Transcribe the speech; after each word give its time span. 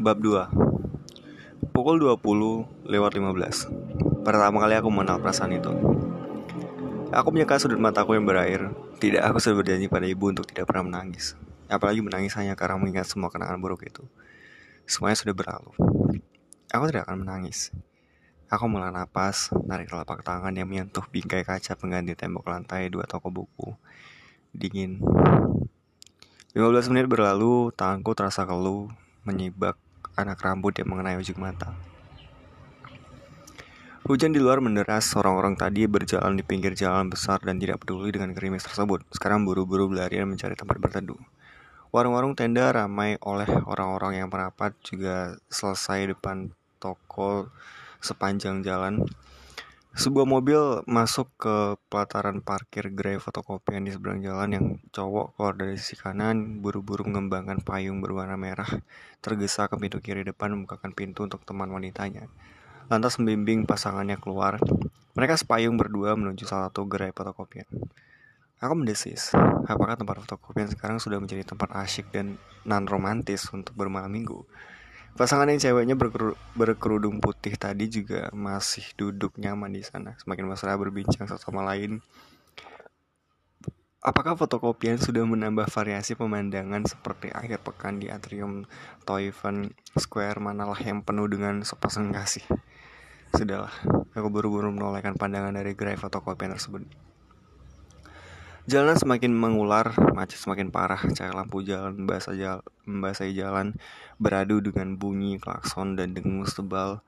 Bab 0.00 0.16
2 0.16 1.76
Pukul 1.76 2.00
20 2.00 2.88
lewat 2.88 3.12
15 3.20 4.24
Pertama 4.24 4.56
kali 4.64 4.72
aku 4.80 4.88
mengenal 4.88 5.20
perasaan 5.20 5.52
itu. 5.52 5.68
Aku 7.12 7.28
menyeka 7.28 7.60
sudut 7.60 7.76
mataku 7.76 8.16
yang 8.16 8.24
berair. 8.24 8.72
Tidak 8.96 9.20
aku 9.20 9.36
sudah 9.44 9.60
berjanji 9.60 9.92
pada 9.92 10.08
ibu 10.08 10.32
untuk 10.32 10.48
tidak 10.48 10.72
pernah 10.72 10.88
menangis. 10.88 11.36
Apalagi 11.68 12.00
menangis 12.00 12.32
hanya 12.40 12.56
karena 12.56 12.80
mengingat 12.80 13.12
semua 13.12 13.28
kenangan 13.28 13.60
buruk 13.60 13.84
itu. 13.84 14.00
Semuanya 14.88 15.20
sudah 15.20 15.36
berlalu. 15.36 15.68
Aku 16.72 16.88
tidak 16.88 17.04
akan 17.04 17.28
menangis. 17.28 17.68
Aku 18.48 18.72
mengelola 18.72 19.04
napas, 19.04 19.52
narik 19.68 19.92
telapak 19.92 20.24
tangan 20.24 20.56
yang 20.56 20.64
menyentuh 20.64 21.04
bingkai 21.12 21.44
kaca 21.44 21.76
pengganti 21.76 22.16
tembok 22.16 22.48
lantai 22.48 22.88
dua 22.88 23.04
toko 23.04 23.28
buku. 23.28 23.76
Dingin, 24.56 25.04
15 26.56 26.88
menit 26.88 27.04
berlalu, 27.04 27.68
tanganku 27.76 28.16
terasa 28.16 28.48
keluh, 28.48 28.88
menyibak 29.28 29.76
anak 30.22 30.40
rambut 30.44 30.76
yang 30.76 30.92
mengenai 30.92 31.16
ujung 31.16 31.40
mata. 31.40 31.72
Hujan 34.10 34.34
di 34.34 34.40
luar 34.42 34.58
menderas, 34.58 35.12
orang-orang 35.14 35.54
tadi 35.54 35.86
berjalan 35.86 36.34
di 36.34 36.42
pinggir 36.42 36.74
jalan 36.74 37.06
besar 37.06 37.38
dan 37.44 37.62
tidak 37.62 37.84
peduli 37.84 38.10
dengan 38.10 38.34
gerimis 38.34 38.66
tersebut. 38.66 39.06
Sekarang 39.12 39.46
buru-buru 39.46 39.86
berlarian 39.92 40.26
mencari 40.26 40.58
tempat 40.58 40.82
berteduh. 40.82 41.20
Warung-warung 41.94 42.34
tenda 42.34 42.70
ramai 42.74 43.18
oleh 43.22 43.46
orang-orang 43.66 44.22
yang 44.22 44.28
merapat 44.30 44.74
juga 44.82 45.38
selesai 45.50 46.16
depan 46.16 46.50
toko 46.82 47.50
sepanjang 48.00 48.64
jalan 48.64 49.04
sebuah 49.90 50.22
mobil 50.22 50.86
masuk 50.86 51.26
ke 51.34 51.74
pelataran 51.90 52.38
parkir 52.38 52.94
gerai 52.94 53.18
fotokopian 53.18 53.82
di 53.82 53.90
seberang 53.90 54.22
jalan 54.22 54.50
yang 54.54 54.66
cowok 54.94 55.34
keluar 55.34 55.54
dari 55.58 55.74
sisi 55.74 55.98
kanan 55.98 56.62
buru-buru 56.62 57.02
mengembangkan 57.10 57.58
payung 57.66 57.98
berwarna 57.98 58.38
merah 58.38 58.70
tergesa 59.18 59.66
ke 59.66 59.74
pintu 59.74 59.98
kiri 59.98 60.22
depan 60.22 60.54
membukakan 60.54 60.94
pintu 60.94 61.26
untuk 61.26 61.42
teman 61.42 61.74
wanitanya. 61.74 62.30
Lantas 62.86 63.18
membimbing 63.18 63.66
pasangannya 63.66 64.14
keluar. 64.22 64.62
Mereka 65.18 65.34
sepayung 65.34 65.74
berdua 65.74 66.14
menuju 66.14 66.46
salah 66.46 66.70
satu 66.70 66.86
gerai 66.86 67.10
fotokopian. 67.10 67.66
Aku 68.62 68.78
mendesis, 68.78 69.34
apakah 69.66 69.98
tempat 69.98 70.22
fotokopian 70.22 70.70
sekarang 70.70 71.02
sudah 71.02 71.18
menjadi 71.18 71.42
tempat 71.42 71.74
asyik 71.74 72.14
dan 72.14 72.38
non 72.62 72.86
romantis 72.86 73.48
untuk 73.50 73.74
bermalam 73.74 74.12
minggu? 74.12 74.46
Pasangan 75.20 75.52
yang 75.52 75.60
ceweknya 75.60 76.00
berkerudung 76.56 77.20
putih 77.20 77.52
tadi 77.60 77.92
juga 77.92 78.32
masih 78.32 78.88
duduk 78.96 79.36
nyaman 79.36 79.68
di 79.68 79.84
sana, 79.84 80.16
semakin 80.16 80.48
mesra 80.48 80.72
berbincang 80.80 81.28
satu 81.28 81.52
sama 81.52 81.60
lain. 81.60 82.00
Apakah 84.00 84.32
fotokopian 84.32 84.96
sudah 84.96 85.20
menambah 85.28 85.68
variasi 85.68 86.16
pemandangan 86.16 86.88
seperti 86.88 87.28
akhir 87.36 87.60
pekan 87.60 88.00
di 88.00 88.08
atrium 88.08 88.64
Toivan 89.04 89.76
Square 89.92 90.40
manalah 90.40 90.80
yang 90.80 91.04
penuh 91.04 91.28
dengan 91.28 91.68
sepasang 91.68 92.16
kasih? 92.16 92.48
Sudahlah, 93.36 93.76
aku 94.16 94.28
buru-buru 94.32 94.72
menolehkan 94.72 95.20
pandangan 95.20 95.52
dari 95.52 95.76
gerai 95.76 96.00
fotokopian 96.00 96.56
tersebut. 96.56 96.88
Jalanan 98.68 99.00
semakin 99.00 99.32
mengular, 99.32 99.96
macet 100.12 100.36
semakin 100.36 100.68
parah, 100.68 101.00
cahaya 101.16 101.32
lampu 101.32 101.64
jalan 101.64 101.96
membasahi 101.96 102.36
jalan, 102.36 102.64
membasahi 102.84 103.32
jalan 103.32 103.66
beradu 104.20 104.60
dengan 104.60 105.00
bunyi 105.00 105.40
klakson 105.40 105.96
dan 105.96 106.12
dengus 106.12 106.52
tebal. 106.52 107.00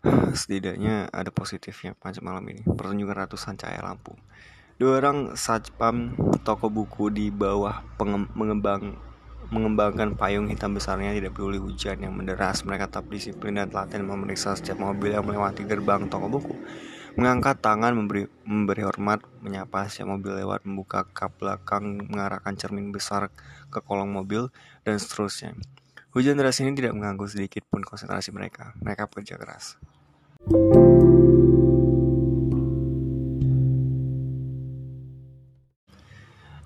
Setidaknya 0.40 1.12
ada 1.12 1.28
positifnya 1.28 1.92
macet 2.00 2.24
malam 2.24 2.48
ini, 2.48 2.64
pertunjukan 2.64 3.28
ratusan 3.28 3.60
cahaya 3.60 3.84
lampu. 3.84 4.16
Dua 4.80 5.00
orang 5.00 5.36
satpam 5.36 6.16
toko 6.44 6.72
buku 6.72 7.12
di 7.12 7.28
bawah 7.28 7.84
mengembang 8.32 8.96
mengembangkan 9.46 10.18
payung 10.18 10.50
hitam 10.50 10.74
besarnya 10.74 11.14
tidak 11.14 11.38
peduli 11.38 11.56
hujan 11.56 12.02
yang 12.02 12.12
menderas 12.12 12.66
mereka 12.66 12.90
tetap 12.90 13.06
disiplin 13.06 13.54
dan 13.54 13.70
telaten 13.70 14.02
memeriksa 14.02 14.58
setiap 14.58 14.82
mobil 14.82 15.14
yang 15.14 15.22
melewati 15.22 15.62
gerbang 15.62 16.10
toko 16.10 16.26
buku 16.26 16.54
mengangkat 17.16 17.64
tangan 17.64 17.96
memberi, 17.96 18.28
memberi 18.44 18.84
hormat, 18.84 19.24
menyapa 19.40 19.88
si 19.88 20.04
mobil 20.04 20.36
lewat, 20.36 20.68
membuka 20.68 21.08
kap 21.16 21.32
belakang, 21.40 21.96
mengarahkan 22.12 22.52
cermin 22.60 22.92
besar 22.92 23.32
ke 23.72 23.80
kolong 23.80 24.12
mobil, 24.12 24.52
dan 24.84 25.00
seterusnya. 25.00 25.56
Hujan 26.12 26.36
deras 26.36 26.60
ini 26.60 26.76
tidak 26.76 26.92
mengganggu 26.92 27.24
sedikit 27.24 27.64
pun 27.72 27.80
konsentrasi 27.80 28.36
mereka. 28.36 28.76
Mereka 28.84 29.08
bekerja 29.08 29.40
keras. 29.40 29.80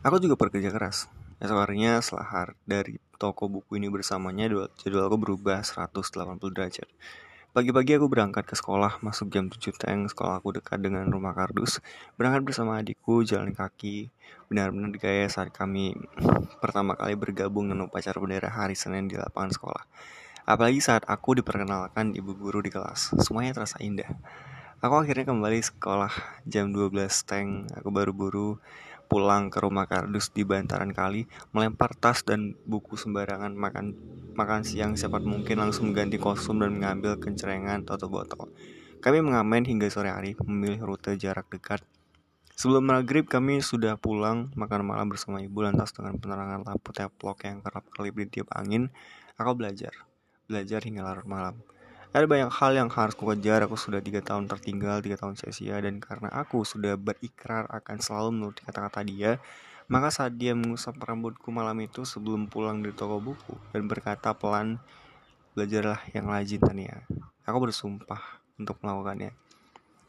Aku 0.03 0.17
juga 0.19 0.35
bekerja 0.35 0.75
keras. 0.75 1.07
Esok 1.39 1.63
harinya 1.63 2.03
setelah 2.03 2.51
dari 2.67 2.99
toko 3.23 3.47
buku 3.47 3.79
ini 3.79 3.87
bersamanya, 3.87 4.51
jadwalku 4.83 5.15
berubah 5.15 5.63
180 5.63 6.11
derajat. 6.51 6.91
Pagi-pagi 7.51 7.99
aku 7.99 8.07
berangkat 8.07 8.47
ke 8.47 8.55
sekolah, 8.55 9.03
masuk 9.03 9.27
jam 9.35 9.51
7 9.51 9.75
teng, 9.75 10.07
sekolah 10.07 10.39
aku 10.39 10.55
dekat 10.55 10.79
dengan 10.79 11.03
rumah 11.11 11.35
kardus. 11.35 11.83
Berangkat 12.15 12.47
bersama 12.47 12.79
adikku, 12.79 13.27
jalan 13.27 13.51
kaki. 13.51 14.07
Benar-benar 14.47 14.95
gaya 14.95 15.27
saat 15.27 15.51
kami 15.51 15.99
pertama 16.63 16.95
kali 16.95 17.19
bergabung 17.19 17.67
dengan 17.67 17.91
upacara 17.91 18.23
bendera 18.23 18.55
hari 18.55 18.79
Senin 18.79 19.11
di 19.11 19.19
lapangan 19.19 19.51
sekolah. 19.51 19.83
Apalagi 20.47 20.79
saat 20.79 21.03
aku 21.11 21.43
diperkenalkan 21.43 22.15
ibu 22.15 22.39
guru 22.39 22.63
di 22.63 22.71
kelas. 22.71 23.19
Semuanya 23.19 23.51
terasa 23.59 23.83
indah. 23.83 24.07
Aku 24.79 24.95
akhirnya 25.03 25.27
kembali 25.27 25.59
sekolah 25.59 26.47
jam 26.47 26.71
12 26.71 27.03
teng. 27.27 27.67
Aku 27.75 27.91
baru 27.91 28.15
buru 28.15 28.63
pulang 29.11 29.51
ke 29.51 29.59
rumah 29.59 29.91
kardus 29.91 30.31
di 30.31 30.47
bantaran 30.47 30.95
kali, 30.95 31.27
melempar 31.51 31.99
tas 31.99 32.23
dan 32.23 32.55
buku 32.63 32.95
sembarangan 32.95 33.51
makan 33.59 33.99
makan 34.39 34.63
siang 34.63 34.95
secepat 34.95 35.27
mungkin 35.27 35.59
langsung 35.59 35.91
mengganti 35.91 36.23
kostum 36.23 36.63
dan 36.63 36.79
mengambil 36.79 37.19
kencerengan 37.19 37.83
atau 37.91 38.07
botol. 38.07 38.47
Kami 39.03 39.19
mengamen 39.19 39.67
hingga 39.67 39.91
sore 39.91 40.15
hari, 40.15 40.39
memilih 40.47 40.87
rute 40.87 41.19
jarak 41.19 41.51
dekat. 41.51 41.83
Sebelum 42.55 42.87
maghrib 42.87 43.25
kami 43.25 43.65
sudah 43.65 43.97
pulang 43.97 44.53
makan 44.53 44.85
malam 44.85 45.09
bersama 45.09 45.41
ibu 45.41 45.65
lantas 45.65 45.91
dengan 45.97 46.21
penerangan 46.21 46.63
lampu 46.69 46.93
teplok 46.93 47.49
yang 47.49 47.65
kerap 47.65 47.89
kali 47.91 48.13
bertiup 48.15 48.47
angin, 48.53 48.93
aku 49.41 49.57
belajar. 49.57 49.91
Belajar 50.47 50.85
hingga 50.85 51.03
larut 51.03 51.25
malam. 51.25 51.59
Ada 52.11 52.27
banyak 52.27 52.51
hal 52.51 52.75
yang 52.75 52.91
harus 52.91 53.15
kukejar, 53.15 53.63
aku 53.63 53.79
sudah 53.79 54.03
tiga 54.03 54.19
tahun 54.19 54.51
tertinggal, 54.51 54.99
tiga 54.99 55.15
tahun 55.15 55.39
sia-sia, 55.39 55.79
dan 55.79 56.03
karena 56.03 56.27
aku 56.35 56.67
sudah 56.67 56.99
berikrar 56.99 57.71
akan 57.71 58.03
selalu 58.03 58.29
menuruti 58.35 58.67
kata-kata 58.67 59.07
dia, 59.07 59.39
maka 59.87 60.11
saat 60.11 60.35
dia 60.35 60.51
mengusap 60.59 60.99
rambutku 60.99 61.55
malam 61.55 61.79
itu 61.79 62.03
sebelum 62.03 62.51
pulang 62.51 62.83
dari 62.83 62.99
toko 62.99 63.23
buku 63.23 63.55
dan 63.71 63.87
berkata 63.87 64.35
pelan, 64.35 64.83
belajarlah 65.55 66.03
yang 66.11 66.27
rajin 66.27 66.59
Tania. 66.59 67.07
Aku 67.47 67.63
bersumpah 67.63 68.43
untuk 68.59 68.83
melakukannya. 68.83 69.31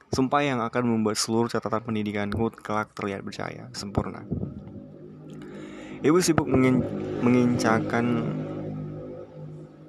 Sumpah 0.09 0.41
yang 0.41 0.57
akan 0.65 0.83
membuat 0.85 1.21
seluruh 1.21 1.53
catatan 1.53 1.85
pendidikanku 1.85 2.49
kelak 2.65 2.97
terlihat 2.97 3.21
bercahaya, 3.21 3.69
sempurna. 3.77 4.25
Ibu 6.01 6.17
sibuk 6.17 6.49
mengin 6.49 6.81
mengincakan 7.21 8.25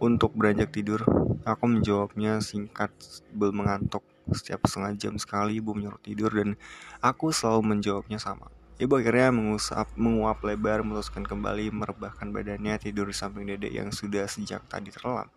untuk 0.02 0.34
beranjak 0.34 0.74
tidur, 0.74 1.06
aku 1.46 1.64
menjawabnya 1.70 2.42
singkat 2.42 2.90
sebelum 2.98 3.62
mengantuk. 3.62 4.02
Setiap 4.34 4.66
setengah 4.66 4.98
jam 4.98 5.14
sekali 5.14 5.62
ibu 5.62 5.74
menyuruh 5.74 6.02
tidur 6.02 6.30
dan 6.34 6.58
aku 6.98 7.30
selalu 7.30 7.78
menjawabnya 7.78 8.18
sama. 8.18 8.50
Ibu 8.82 8.98
akhirnya 8.98 9.30
mengusap, 9.30 9.94
menguap 9.94 10.42
lebar, 10.42 10.82
meluluskan 10.82 11.22
kembali, 11.22 11.70
merebahkan 11.70 12.34
badannya 12.34 12.82
tidur 12.82 13.06
di 13.06 13.14
samping 13.14 13.46
dedek 13.46 13.70
yang 13.70 13.94
sudah 13.94 14.26
sejak 14.26 14.66
tadi 14.66 14.90
terlelap. 14.90 15.30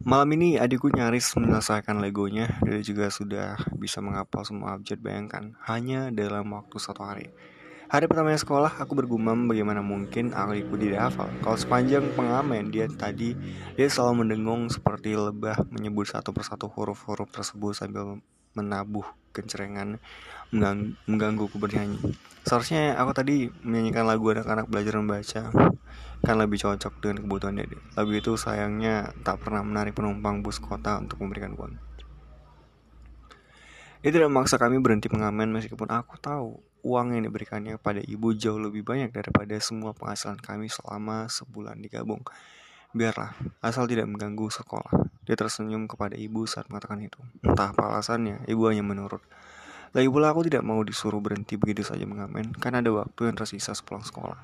Malam 0.00 0.32
ini 0.40 0.56
adikku 0.56 0.88
nyaris 0.88 1.36
menyelesaikan 1.36 2.00
legonya. 2.00 2.56
Dedek 2.64 2.88
juga 2.88 3.06
sudah 3.12 3.60
bisa 3.76 4.00
menghafal 4.00 4.48
semua 4.48 4.80
abjad 4.80 4.96
bayangkan 4.96 5.52
hanya 5.68 6.08
dalam 6.08 6.48
waktu 6.56 6.76
satu 6.80 7.04
hari. 7.04 7.28
Hari 7.90 8.06
pertama 8.06 8.30
sekolah, 8.30 8.78
aku 8.78 8.94
bergumam 8.94 9.50
bagaimana 9.50 9.82
mungkin 9.82 10.30
adikku 10.30 10.78
tidak 10.78 11.10
hafal. 11.10 11.26
Kalau 11.42 11.58
sepanjang 11.58 12.06
pengamen 12.14 12.70
dia 12.70 12.86
tadi, 12.86 13.34
dia 13.74 13.90
selalu 13.90 14.22
mendengung 14.22 14.70
seperti 14.70 15.18
lebah 15.18 15.58
menyebut 15.74 16.06
satu 16.06 16.30
persatu 16.30 16.70
huruf-huruf 16.70 17.26
tersebut 17.34 17.74
sambil 17.74 18.22
menabuh 18.54 19.02
kencerengan 19.34 19.98
mengganggu, 20.54 20.94
menggangguku 21.10 21.58
bernyanyi. 21.58 21.98
Seharusnya 22.46 22.94
aku 22.94 23.10
tadi 23.10 23.50
menyanyikan 23.66 24.06
lagu 24.06 24.22
anak-anak 24.30 24.70
belajar 24.70 24.94
membaca 24.94 25.42
kan 26.22 26.36
lebih 26.38 26.62
cocok 26.62 26.94
dengan 27.02 27.26
kebutuhan 27.26 27.58
dede. 27.58 27.74
Lagu 27.98 28.14
itu 28.14 28.38
sayangnya 28.38 29.10
tak 29.26 29.42
pernah 29.42 29.66
menarik 29.66 29.98
penumpang 29.98 30.46
bus 30.46 30.62
kota 30.62 30.94
untuk 31.02 31.18
memberikan 31.26 31.58
uang. 31.58 31.89
Dia 34.00 34.16
tidak 34.16 34.32
memaksa 34.32 34.56
kami 34.56 34.80
berhenti 34.80 35.12
mengamen 35.12 35.52
meskipun 35.52 35.92
aku 35.92 36.16
tahu 36.16 36.56
uang 36.80 37.12
yang 37.12 37.28
diberikannya 37.28 37.76
kepada 37.76 38.00
ibu 38.00 38.32
jauh 38.32 38.56
lebih 38.56 38.80
banyak 38.80 39.12
daripada 39.12 39.52
semua 39.60 39.92
penghasilan 39.92 40.40
kami 40.40 40.72
selama 40.72 41.28
sebulan 41.28 41.76
digabung. 41.84 42.24
Biarlah, 42.96 43.36
asal 43.60 43.84
tidak 43.84 44.08
mengganggu 44.08 44.48
sekolah. 44.48 45.04
Dia 45.28 45.36
tersenyum 45.36 45.84
kepada 45.84 46.16
ibu 46.16 46.48
saat 46.48 46.72
mengatakan 46.72 47.04
itu. 47.04 47.20
Entah 47.44 47.76
apa 47.76 47.92
alasannya, 47.92 48.48
ibu 48.48 48.66
hanya 48.66 48.80
menurut. 48.80 49.20
Lagi 49.92 50.08
pula 50.08 50.32
aku 50.32 50.48
tidak 50.48 50.64
mau 50.64 50.80
disuruh 50.80 51.20
berhenti 51.20 51.60
begitu 51.60 51.84
saja 51.84 52.08
mengamen, 52.08 52.56
karena 52.56 52.80
ada 52.80 52.90
waktu 53.04 53.30
yang 53.30 53.36
tersisa 53.36 53.76
sepulang 53.76 54.02
sekolah. 54.02 54.40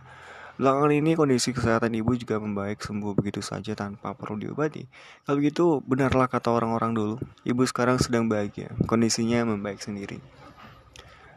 Belakangan 0.56 0.88
ini 0.88 1.12
kondisi 1.12 1.52
kesehatan 1.52 1.92
ibu 2.00 2.16
juga 2.16 2.40
membaik 2.40 2.80
sembuh 2.80 3.12
begitu 3.12 3.44
saja 3.44 3.76
tanpa 3.76 4.16
perlu 4.16 4.40
diobati. 4.40 4.88
Kalau 5.28 5.36
begitu, 5.36 5.64
benarlah 5.84 6.32
kata 6.32 6.48
orang-orang 6.48 6.96
dulu, 6.96 7.14
ibu 7.44 7.60
sekarang 7.68 8.00
sedang 8.00 8.24
bahagia, 8.24 8.72
kondisinya 8.88 9.44
membaik 9.44 9.84
sendiri. 9.84 10.16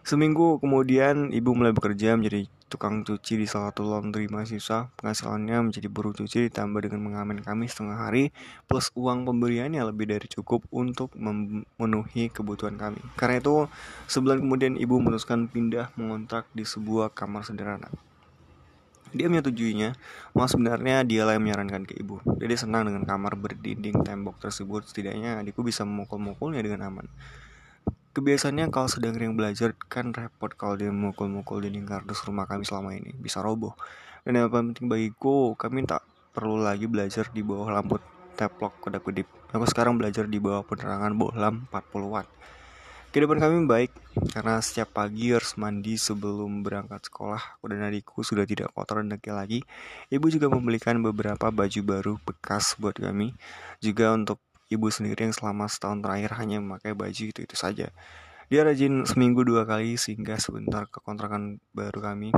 Seminggu 0.08 0.64
kemudian, 0.64 1.36
ibu 1.36 1.52
mulai 1.52 1.76
bekerja 1.76 2.16
menjadi 2.16 2.48
tukang 2.72 3.04
cuci 3.04 3.44
di 3.44 3.46
salah 3.50 3.76
satu 3.76 3.92
laundry 3.92 4.32
mahasiswa. 4.32 4.88
Penghasilannya 4.96 5.68
menjadi 5.68 5.92
buruh 5.92 6.16
cuci 6.16 6.48
ditambah 6.48 6.80
dengan 6.88 7.04
mengamen 7.04 7.44
kami 7.44 7.68
setengah 7.68 8.00
hari, 8.00 8.32
plus 8.72 8.88
uang 8.96 9.28
pemberiannya 9.28 9.84
lebih 9.84 10.16
dari 10.16 10.32
cukup 10.32 10.64
untuk 10.72 11.12
memenuhi 11.20 12.32
kebutuhan 12.32 12.80
kami. 12.80 13.04
Karena 13.20 13.44
itu, 13.44 13.68
sebulan 14.08 14.40
kemudian 14.40 14.80
ibu 14.80 14.96
memutuskan 14.96 15.52
pindah 15.52 15.92
mengontrak 16.00 16.48
di 16.56 16.64
sebuah 16.64 17.12
kamar 17.12 17.44
sederhana. 17.44 17.92
Dia 19.10 19.26
menyetujuinya, 19.26 19.98
malah 20.38 20.50
sebenarnya 20.50 21.02
dialah 21.02 21.34
yang 21.34 21.50
menyarankan 21.50 21.90
ke 21.90 21.98
ibu. 21.98 22.22
Dia 22.38 22.58
senang 22.60 22.86
dengan 22.86 23.10
kamar 23.10 23.34
berdinding 23.34 24.06
tembok 24.06 24.38
tersebut, 24.38 24.86
setidaknya 24.86 25.42
adikku 25.42 25.66
bisa 25.66 25.82
memukul-mukulnya 25.82 26.62
dengan 26.62 26.94
aman. 26.94 27.10
Kebiasaannya 28.10 28.70
kalau 28.70 28.90
sedang 28.90 29.18
ring 29.18 29.34
belajar 29.34 29.74
kan 29.90 30.14
repot 30.14 30.54
kalau 30.54 30.78
dia 30.78 30.90
memukul-mukul 30.94 31.62
dinding 31.62 31.90
kardus 31.90 32.22
rumah 32.26 32.46
kami 32.46 32.66
selama 32.66 32.94
ini, 32.94 33.14
bisa 33.18 33.42
roboh. 33.42 33.74
Dan 34.26 34.38
yang 34.38 34.50
paling 34.50 34.74
penting 34.74 34.90
bagiku, 34.90 35.58
kami 35.58 35.86
tak 35.90 36.06
perlu 36.34 36.62
lagi 36.62 36.86
belajar 36.86 37.30
di 37.34 37.42
bawah 37.42 37.70
lampu 37.74 37.98
teplok 38.38 38.78
kedap-kedip. 38.86 39.26
Aku 39.50 39.66
sekarang 39.66 39.98
belajar 39.98 40.30
di 40.30 40.38
bawah 40.38 40.62
penerangan 40.62 41.18
bohlam 41.18 41.66
40 41.74 42.14
watt. 42.14 42.28
Kehidupan 43.10 43.42
kami 43.42 43.66
baik 43.66 43.90
karena 44.38 44.62
setiap 44.62 44.94
pagi 44.94 45.34
harus 45.34 45.58
mandi 45.58 45.98
sebelum 45.98 46.62
berangkat 46.62 47.10
sekolah. 47.10 47.58
Aku 47.58 47.66
dan 47.66 47.82
adikku 47.82 48.22
sudah 48.22 48.46
tidak 48.46 48.70
kotor 48.78 49.02
dan 49.02 49.10
dekil 49.10 49.34
lagi. 49.34 49.66
Ibu 50.14 50.30
juga 50.30 50.46
membelikan 50.46 51.02
beberapa 51.02 51.50
baju 51.50 51.82
baru 51.82 52.14
bekas 52.22 52.78
buat 52.78 52.94
kami. 52.94 53.34
Juga 53.82 54.14
untuk 54.14 54.38
ibu 54.70 54.94
sendiri 54.94 55.26
yang 55.26 55.34
selama 55.34 55.66
setahun 55.66 56.06
terakhir 56.06 56.38
hanya 56.38 56.62
memakai 56.62 56.94
baju 56.94 57.24
itu-itu 57.34 57.58
saja. 57.58 57.90
Dia 58.54 58.62
rajin 58.62 59.10
seminggu 59.10 59.42
dua 59.42 59.66
kali 59.66 59.98
sehingga 59.98 60.38
sebentar 60.38 60.86
ke 60.86 61.02
kontrakan 61.02 61.58
baru 61.74 62.06
kami 62.06 62.30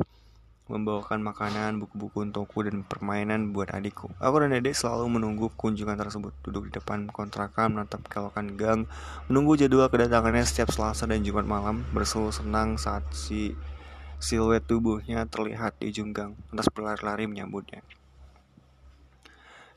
membawakan 0.72 1.20
makanan, 1.20 1.84
buku-buku 1.84 2.24
untukku, 2.24 2.64
dan 2.64 2.88
permainan 2.88 3.52
buat 3.52 3.70
adikku. 3.76 4.08
Aku 4.24 4.40
dan 4.40 4.56
dedek 4.56 4.72
selalu 4.72 5.20
menunggu 5.20 5.52
kunjungan 5.60 6.00
tersebut, 6.00 6.32
duduk 6.48 6.72
di 6.72 6.80
depan 6.80 7.12
kontrakan, 7.12 7.76
menatap 7.76 8.08
kelokan 8.08 8.56
gang, 8.56 8.88
menunggu 9.28 9.60
jadwal 9.60 9.92
kedatangannya 9.92 10.48
setiap 10.48 10.72
Selasa 10.72 11.04
dan 11.06 11.22
Jumat 11.28 11.44
malam, 11.44 11.84
berseru 11.92 12.32
senang 12.32 12.80
saat 12.80 13.04
si 13.12 13.54
siluet 14.22 14.64
tubuhnya 14.64 15.28
terlihat 15.28 15.76
di 15.82 15.92
ujung 15.92 16.16
gang, 16.16 16.40
lantas 16.50 16.72
berlari-lari 16.72 17.28
menyambutnya. 17.28 17.84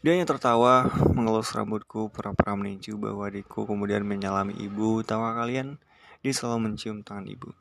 Dia 0.05 0.21
yang 0.21 0.29
tertawa, 0.29 0.93
mengelus 1.17 1.49
rambutku, 1.57 2.13
pura-pura 2.13 2.53
meninju 2.53 3.01
bahwa 3.01 3.25
adikku, 3.25 3.65
kemudian 3.65 4.05
menyalami 4.05 4.53
ibu. 4.61 5.01
Tawa 5.01 5.33
kalian, 5.33 5.81
dia 6.21 6.29
selalu 6.29 6.69
mencium 6.69 7.01
tangan 7.01 7.25
ibu. 7.25 7.57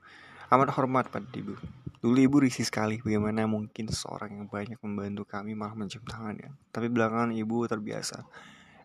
Amat 0.53 0.69
hormat 0.77 1.09
pada 1.09 1.25
ibu. 1.33 1.57
Dulu 1.97 2.13
ibu 2.21 2.38
risih 2.38 2.61
sekali 2.61 3.01
bagaimana 3.01 3.50
mungkin 3.50 3.89
seseorang 3.89 4.38
yang 4.38 4.45
banyak 4.45 4.77
membantu 4.85 5.25
kami 5.25 5.57
malah 5.57 5.73
mencium 5.73 6.05
tangannya. 6.05 6.53
Tapi 6.69 6.94
belakangan 6.94 7.33
ibu 7.33 7.65
terbiasa. 7.65 8.21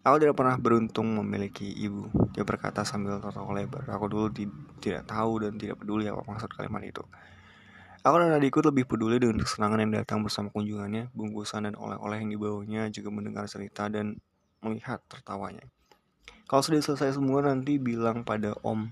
Aku 0.01 0.17
tidak 0.17 0.41
pernah 0.41 0.57
beruntung 0.57 1.21
memiliki 1.21 1.69
ibu. 1.69 2.09
Dia 2.33 2.49
berkata 2.49 2.89
sambil 2.89 3.21
tertawa 3.21 3.53
lebar. 3.53 3.85
Aku 3.85 4.09
dulu 4.09 4.33
tidak 4.81 5.05
tahu 5.13 5.45
dan 5.45 5.61
tidak 5.61 5.77
peduli 5.77 6.09
apa 6.09 6.25
maksud 6.25 6.49
kalimat 6.57 6.81
itu. 6.89 7.05
Aku 8.01 8.17
dan 8.17 8.33
adikku 8.33 8.65
lebih 8.65 8.89
peduli 8.89 9.21
dengan 9.21 9.45
kesenangan 9.45 9.85
yang 9.85 9.93
datang 9.93 10.25
bersama 10.25 10.49
kunjungannya, 10.49 11.13
bungkusan 11.13 11.69
dan 11.69 11.77
oleh-oleh 11.77 12.25
yang 12.25 12.33
dibawanya, 12.33 12.89
juga 12.89 13.13
mendengar 13.13 13.45
cerita 13.45 13.93
dan 13.93 14.17
melihat 14.65 15.05
tertawanya. 15.05 15.69
Kalau 16.49 16.65
sudah 16.65 16.81
selesai 16.81 17.21
semua 17.21 17.45
nanti 17.45 17.77
bilang 17.77 18.25
pada 18.25 18.57
om 18.65 18.89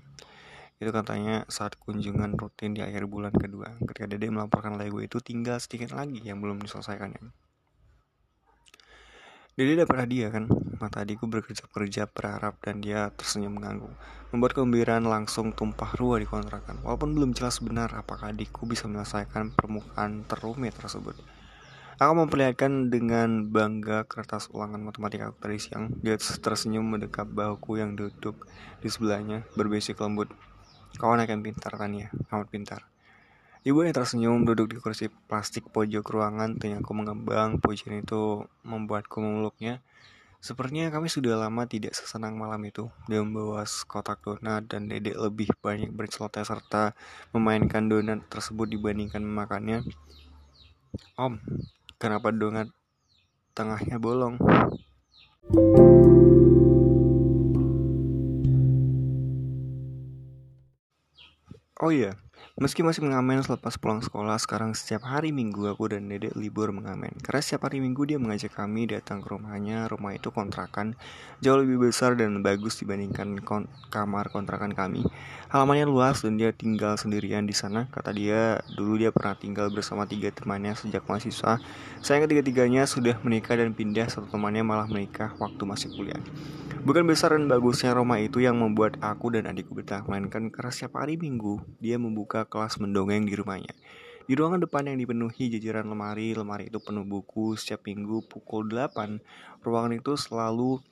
itu 0.77 0.93
katanya 0.93 1.41
saat 1.49 1.73
kunjungan 1.81 2.37
rutin 2.37 2.77
di 2.77 2.85
akhir 2.85 3.09
bulan 3.09 3.33
kedua. 3.33 3.73
Ketika 3.81 4.05
Dede 4.05 4.29
melaporkan 4.29 4.77
Lego 4.77 5.01
itu 5.01 5.17
tinggal 5.17 5.57
sedikit 5.57 5.97
lagi 5.97 6.21
yang 6.21 6.37
belum 6.37 6.61
diselesaikannya. 6.61 7.33
Dede 9.57 9.73
dapat 9.73 10.05
hadiah 10.05 10.29
kan? 10.29 10.45
Mata 10.77 11.01
adikku 11.01 11.25
bekerja-kerja 11.25 12.05
berharap 12.13 12.61
dan 12.61 12.77
dia 12.77 13.09
tersenyum 13.17 13.57
mengganggu. 13.57 13.89
Membuat 14.29 14.53
kegembiraan 14.53 15.09
langsung 15.09 15.49
tumpah 15.49 15.97
ruah 15.97 16.21
di 16.21 16.29
kontrakan. 16.29 16.85
Walaupun 16.85 17.17
belum 17.17 17.33
jelas 17.33 17.57
benar 17.57 17.89
apakah 17.97 18.29
adikku 18.29 18.69
bisa 18.69 18.85
menyelesaikan 18.85 19.57
permukaan 19.57 20.29
terumit 20.29 20.77
tersebut. 20.77 21.17
Aku 21.97 22.13
memperlihatkan 22.13 22.93
dengan 22.93 23.49
bangga 23.49 24.05
kertas 24.05 24.53
ulangan 24.53 24.77
matematika 24.85 25.33
aku 25.33 25.41
tadi 25.41 25.57
siang. 25.57 25.89
Dia 26.05 26.21
tersenyum 26.21 26.85
mendekap 26.85 27.25
bahuku 27.25 27.81
yang 27.81 27.97
duduk 27.97 28.45
di 28.85 28.93
sebelahnya, 28.93 29.41
berbisik 29.57 29.97
lembut. 29.97 30.29
Kau 30.95 31.11
anak 31.11 31.27
yang 31.27 31.43
pintar 31.43 31.75
kan 31.75 31.91
ya, 31.91 32.07
amat 32.31 32.47
pintar. 32.47 32.87
Ibu 33.67 33.83
yang 33.83 33.91
tersenyum 33.91 34.47
duduk 34.47 34.71
di 34.71 34.77
kursi 34.79 35.11
plastik 35.11 35.67
pojok 35.75 36.07
ruangan, 36.07 36.55
telingaku 36.55 36.95
mengembang, 36.95 37.59
pujian 37.59 37.99
itu 37.99 38.47
membuatku 38.63 39.19
memeluknya. 39.19 39.83
Sepertinya 40.39 40.87
kami 40.87 41.11
sudah 41.11 41.35
lama 41.35 41.67
tidak 41.67 41.91
sesenang 41.91 42.39
malam 42.39 42.63
itu. 42.63 42.87
Dia 43.11 43.19
membawa 43.19 43.67
kotak 43.67 44.23
donat 44.23 44.71
dan 44.71 44.87
dedek 44.87 45.19
lebih 45.19 45.51
banyak 45.59 45.91
berceloteh 45.91 46.47
serta 46.47 46.95
memainkan 47.35 47.91
donat 47.91 48.23
tersebut 48.31 48.71
dibandingkan 48.71 49.19
memakannya. 49.19 49.83
Om, 51.19 51.35
kenapa 51.99 52.31
donat 52.31 52.71
tengahnya 53.51 53.99
bolong? 53.99 54.39
Oh 61.79 61.91
iya, 61.91 62.17
meski 62.57 62.81
masih 62.81 63.05
mengamen 63.05 63.37
selepas 63.45 63.77
pulang 63.77 64.01
sekolah, 64.01 64.33
sekarang 64.41 64.73
setiap 64.73 65.05
hari 65.05 65.29
minggu 65.29 65.69
aku 65.69 65.93
dan 65.93 66.09
dedek 66.09 66.33
libur 66.33 66.73
mengamen. 66.73 67.13
Karena 67.21 67.37
setiap 67.37 67.69
hari 67.69 67.77
minggu 67.77 68.01
dia 68.09 68.17
mengajak 68.17 68.57
kami 68.57 68.89
datang 68.89 69.21
ke 69.21 69.29
rumahnya. 69.29 69.85
Rumah 69.85 70.17
itu 70.17 70.33
kontrakan, 70.33 70.97
jauh 71.37 71.61
lebih 71.61 71.85
besar 71.85 72.17
dan 72.17 72.41
bagus 72.41 72.81
dibandingkan 72.81 73.45
kon 73.45 73.69
kamar 73.93 74.33
kontrakan 74.33 74.73
kami. 74.73 75.05
Halamannya 75.53 75.85
luas 75.85 76.25
dan 76.25 76.41
dia 76.41 76.49
tinggal 76.49 76.97
sendirian 76.97 77.45
di 77.45 77.53
sana. 77.53 77.85
Kata 77.93 78.09
dia, 78.09 78.57
dulu 78.73 78.97
dia 78.97 79.13
pernah 79.13 79.37
tinggal 79.37 79.69
bersama 79.69 80.09
tiga 80.09 80.33
temannya 80.33 80.73
sejak 80.73 81.05
mahasiswa. 81.05 81.61
Saya 82.01 82.25
ketiga-tiganya 82.25 82.89
sudah 82.89 83.21
menikah 83.21 83.53
dan 83.53 83.77
pindah, 83.77 84.09
satu 84.09 84.33
temannya 84.33 84.65
malah 84.65 84.89
menikah 84.89 85.37
waktu 85.37 85.61
masih 85.61 85.93
kuliah. 85.93 86.17
Bukan 86.87 87.03
besar 87.03 87.35
dan 87.35 87.51
bagusnya 87.51 87.91
Roma 87.91 88.15
itu 88.23 88.39
yang 88.39 88.63
membuat 88.63 88.95
aku 89.03 89.35
dan 89.35 89.43
adikku 89.51 89.75
betah 89.75 90.07
Melainkan 90.07 90.47
karena 90.47 90.71
setiap 90.71 91.03
hari 91.03 91.19
minggu 91.19 91.59
dia 91.83 91.99
membuka 91.99 92.46
kelas 92.47 92.79
mendongeng 92.81 93.27
di 93.27 93.35
rumahnya 93.35 93.75
di 94.27 94.35
ruangan 94.35 94.59
depan 94.59 94.83
yang 94.91 94.99
dipenuhi 94.99 95.47
jajaran 95.47 95.87
lemari, 95.87 96.35
lemari 96.35 96.67
itu 96.67 96.83
penuh 96.83 97.07
buku 97.07 97.55
setiap 97.55 97.87
minggu 97.87 98.27
pukul 98.27 98.67
8. 98.67 99.23
Ruangan 99.63 99.95
itu 99.95 100.19
selalu 100.19 100.83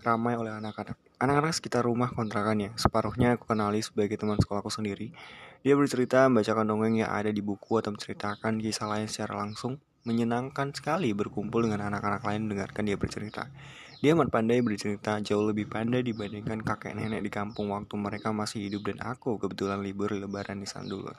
ramai 0.00 0.40
oleh 0.40 0.56
anak-anak. 0.56 0.96
Anak-anak 1.20 1.52
sekitar 1.52 1.84
rumah 1.84 2.08
kontrakannya, 2.08 2.72
separuhnya 2.80 3.36
aku 3.36 3.44
kenali 3.44 3.84
sebagai 3.84 4.16
teman 4.16 4.40
sekolahku 4.40 4.72
sendiri. 4.72 5.12
Dia 5.60 5.76
bercerita, 5.76 6.32
membacakan 6.32 6.64
dongeng 6.64 7.04
yang 7.04 7.12
ada 7.12 7.28
di 7.28 7.44
buku 7.44 7.76
atau 7.76 7.92
menceritakan 7.92 8.56
kisah 8.56 8.88
lain 8.88 9.04
secara 9.04 9.36
langsung. 9.36 9.76
Menyenangkan 10.08 10.72
sekali 10.72 11.12
berkumpul 11.12 11.68
dengan 11.68 11.92
anak-anak 11.92 12.24
lain 12.24 12.48
mendengarkan 12.48 12.88
dia 12.88 12.96
bercerita. 12.96 13.52
Dia 13.98 14.14
amat 14.14 14.30
pandai 14.30 14.62
bercerita, 14.62 15.18
jauh 15.18 15.42
lebih 15.42 15.66
pandai 15.66 16.06
dibandingkan 16.06 16.62
kakek 16.62 16.94
nenek 16.94 17.18
di 17.18 17.34
kampung 17.34 17.74
waktu 17.74 17.98
mereka 17.98 18.30
masih 18.30 18.70
hidup 18.70 18.94
dan 18.94 19.02
aku 19.02 19.42
kebetulan 19.42 19.82
libur 19.82 20.14
lebaran 20.14 20.62
di 20.62 20.70
sana 20.70 20.86
dulu. 20.86 21.10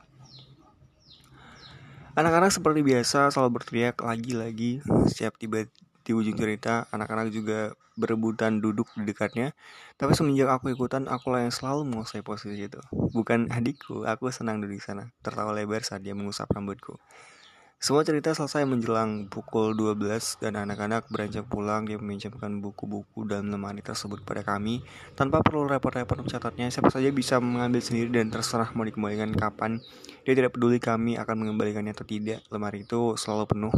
Anak-anak 2.15 2.55
seperti 2.55 2.79
biasa 2.79 3.35
selalu 3.35 3.59
berteriak 3.59 3.99
lagi-lagi. 3.99 4.79
Setiap 5.11 5.35
tiba 5.35 5.67
di 6.07 6.11
ujung 6.15 6.39
cerita 6.39 6.87
anak-anak 6.95 7.35
juga 7.35 7.75
berebutan 7.99 8.63
duduk 8.63 8.87
di 8.95 9.11
dekatnya. 9.11 9.51
Tapi 9.99 10.15
semenjak 10.15 10.47
aku 10.47 10.71
ikutan 10.71 11.03
akulah 11.11 11.43
yang 11.43 11.51
selalu 11.51 11.83
menguasai 11.83 12.23
posisi 12.23 12.63
itu. 12.63 12.79
Bukan 12.95 13.51
adikku 13.51 14.07
aku 14.07 14.31
senang 14.31 14.63
duduk 14.63 14.79
di 14.79 14.83
sana. 14.83 15.11
Tertawa 15.19 15.51
lebar 15.51 15.83
saat 15.83 15.99
dia 15.99 16.15
mengusap 16.15 16.47
rambutku 16.47 16.95
semua 17.79 18.03
cerita 18.03 18.35
selesai 18.35 18.67
menjelang 18.67 19.31
pukul 19.31 19.71
12 19.71 20.43
dan 20.43 20.59
anak-anak 20.59 21.07
beranjak 21.07 21.47
pulang 21.47 21.87
dia 21.87 21.95
meminjamkan 21.95 22.59
buku-buku 22.59 23.23
dan 23.23 23.47
lemari 23.47 23.79
tersebut 23.79 24.19
pada 24.27 24.43
kami. 24.43 24.83
Tanpa 25.15 25.39
perlu 25.39 25.63
repot-repot 25.63 26.19
mencatatnya 26.19 26.67
siapa 26.67 26.91
saja 26.91 27.07
bisa 27.07 27.39
mengambil 27.39 27.79
sendiri 27.79 28.11
dan 28.11 28.27
terserah 28.35 28.75
mau 28.75 28.83
dikembalikan 28.83 29.31
kapan. 29.31 29.79
Dia 30.27 30.35
tidak 30.35 30.59
peduli 30.59 30.75
kami 30.83 31.15
akan 31.15 31.35
mengembalikannya 31.39 31.95
atau 31.95 32.03
tidak. 32.03 32.43
Lemari 32.51 32.83
itu 32.83 33.15
selalu 33.15 33.47
penuh. 33.47 33.71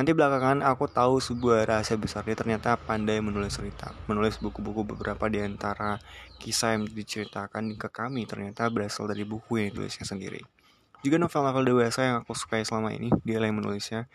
Nanti 0.00 0.16
belakangan 0.16 0.64
aku 0.64 0.88
tahu 0.88 1.20
sebuah 1.20 1.68
rahasia 1.68 2.00
besar. 2.00 2.24
Dia 2.24 2.40
ternyata 2.40 2.80
pandai 2.80 3.20
menulis 3.20 3.60
cerita 3.60 3.92
Menulis 4.08 4.40
buku-buku 4.40 4.88
beberapa 4.88 5.28
di 5.28 5.44
antara 5.44 6.00
kisah 6.40 6.80
yang 6.80 6.88
diceritakan 6.88 7.76
ke 7.76 7.92
kami. 7.92 8.24
Ternyata 8.24 8.72
berasal 8.72 9.04
dari 9.04 9.28
buku 9.28 9.60
yang 9.60 9.68
ditulisnya 9.68 10.08
sendiri 10.08 10.63
juga 11.04 11.20
novel-novel 11.20 11.68
dewasa 11.68 12.00
yang 12.00 12.16
aku 12.24 12.32
sukai 12.32 12.64
selama 12.64 12.96
ini, 12.96 13.12
dia 13.28 13.36
yang 13.36 13.60
menulisnya. 13.60 14.08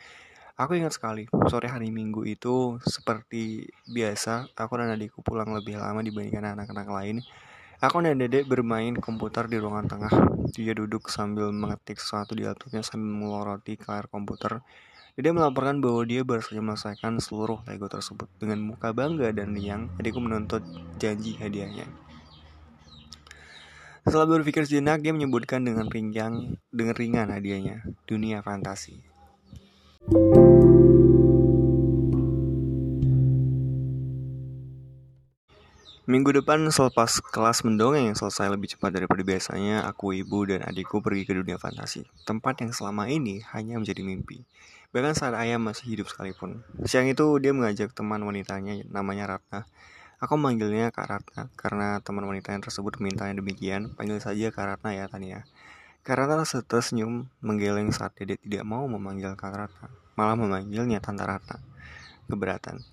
Aku 0.57 0.75
ingat 0.75 0.97
sekali, 0.97 1.29
sore 1.47 1.69
hari 1.69 1.93
minggu 1.93 2.25
itu 2.27 2.81
seperti 2.83 3.69
biasa, 3.87 4.51
aku 4.57 4.73
dan 4.75 4.91
adikku 4.91 5.23
pulang 5.23 5.53
lebih 5.55 5.77
lama 5.77 6.01
dibandingkan 6.03 6.57
anak-anak 6.57 6.89
lain. 6.89 7.17
Aku 7.79 8.03
dan 8.03 8.19
dedek 8.19 8.43
bermain 8.43 8.91
komputer 8.97 9.47
di 9.47 9.55
ruangan 9.55 9.87
tengah. 9.87 10.11
Dia 10.51 10.75
duduk 10.75 11.07
sambil 11.07 11.53
mengetik 11.55 11.95
sesuatu 11.95 12.35
di 12.35 12.43
laptopnya 12.43 12.83
sambil 12.83 13.07
meloroti 13.07 13.79
layar 13.79 14.11
komputer. 14.11 14.59
Dede 15.15 15.31
melaporkan 15.31 15.79
bahwa 15.79 16.03
dia 16.03 16.27
berhasil 16.27 16.59
menyelesaikan 16.59 17.23
seluruh 17.23 17.63
Lego 17.63 17.87
tersebut. 17.87 18.27
Dengan 18.35 18.59
muka 18.75 18.91
bangga 18.91 19.31
dan 19.31 19.55
riang, 19.55 19.87
adikku 19.95 20.19
menuntut 20.19 20.59
janji 20.99 21.39
hadiahnya. 21.39 22.08
Setelah 24.07 24.27
berpikir 24.39 24.63
sejenak, 24.63 25.03
dia 25.03 25.11
menyebutkan 25.11 25.59
dengan 25.63 25.91
ringan, 25.91 26.55
dengan 26.71 26.95
ringan 26.95 27.27
hadiahnya, 27.35 27.83
dunia 28.07 28.39
fantasi. 28.39 29.03
Minggu 36.09 36.41
depan 36.41 36.65
selepas 36.73 37.21
kelas 37.21 37.61
mendongeng 37.61 38.09
yang 38.09 38.17
selesai 38.17 38.49
lebih 38.49 38.73
cepat 38.73 38.97
daripada 38.97 39.21
biasanya, 39.21 39.85
aku, 39.85 40.17
ibu, 40.17 40.41
dan 40.41 40.65
adikku 40.65 41.05
pergi 41.05 41.21
ke 41.21 41.37
dunia 41.37 41.61
fantasi. 41.61 42.01
Tempat 42.25 42.65
yang 42.65 42.73
selama 42.73 43.05
ini 43.05 43.45
hanya 43.53 43.77
menjadi 43.77 44.01
mimpi. 44.01 44.41
Bahkan 44.89 45.13
saat 45.13 45.37
ayah 45.37 45.61
masih 45.61 45.93
hidup 45.93 46.09
sekalipun. 46.09 46.65
Siang 46.81 47.05
itu 47.05 47.37
dia 47.37 47.53
mengajak 47.53 47.93
teman 47.93 48.25
wanitanya 48.25 48.81
namanya 48.89 49.37
Ratna. 49.37 49.69
Aku 50.19 50.35
memanggilnya 50.35 50.91
Kak 50.91 51.07
Ratna 51.07 51.47
karena 51.55 52.03
teman 52.03 52.27
wanita 52.27 52.51
yang 52.51 52.59
tersebut 52.59 52.99
mintanya 52.99 53.39
demikian. 53.39 53.95
Panggil 53.95 54.19
saja 54.19 54.51
Kak 54.51 54.65
Ratna 54.67 54.91
ya 54.91 55.07
Tania. 55.07 55.47
Kak 56.03 56.19
Ratna 56.19 56.43
tersenyum 56.43 57.31
menggeleng 57.39 57.87
saat 57.95 58.11
Dede 58.19 58.35
tidak 58.35 58.67
mau 58.67 58.83
memanggil 58.83 59.39
Kak 59.39 59.55
Ratna. 59.55 59.87
Malah 60.19 60.35
memanggilnya 60.35 60.99
Tante 60.99 61.23
Ratna. 61.23 61.63
Keberatan. 62.27 62.83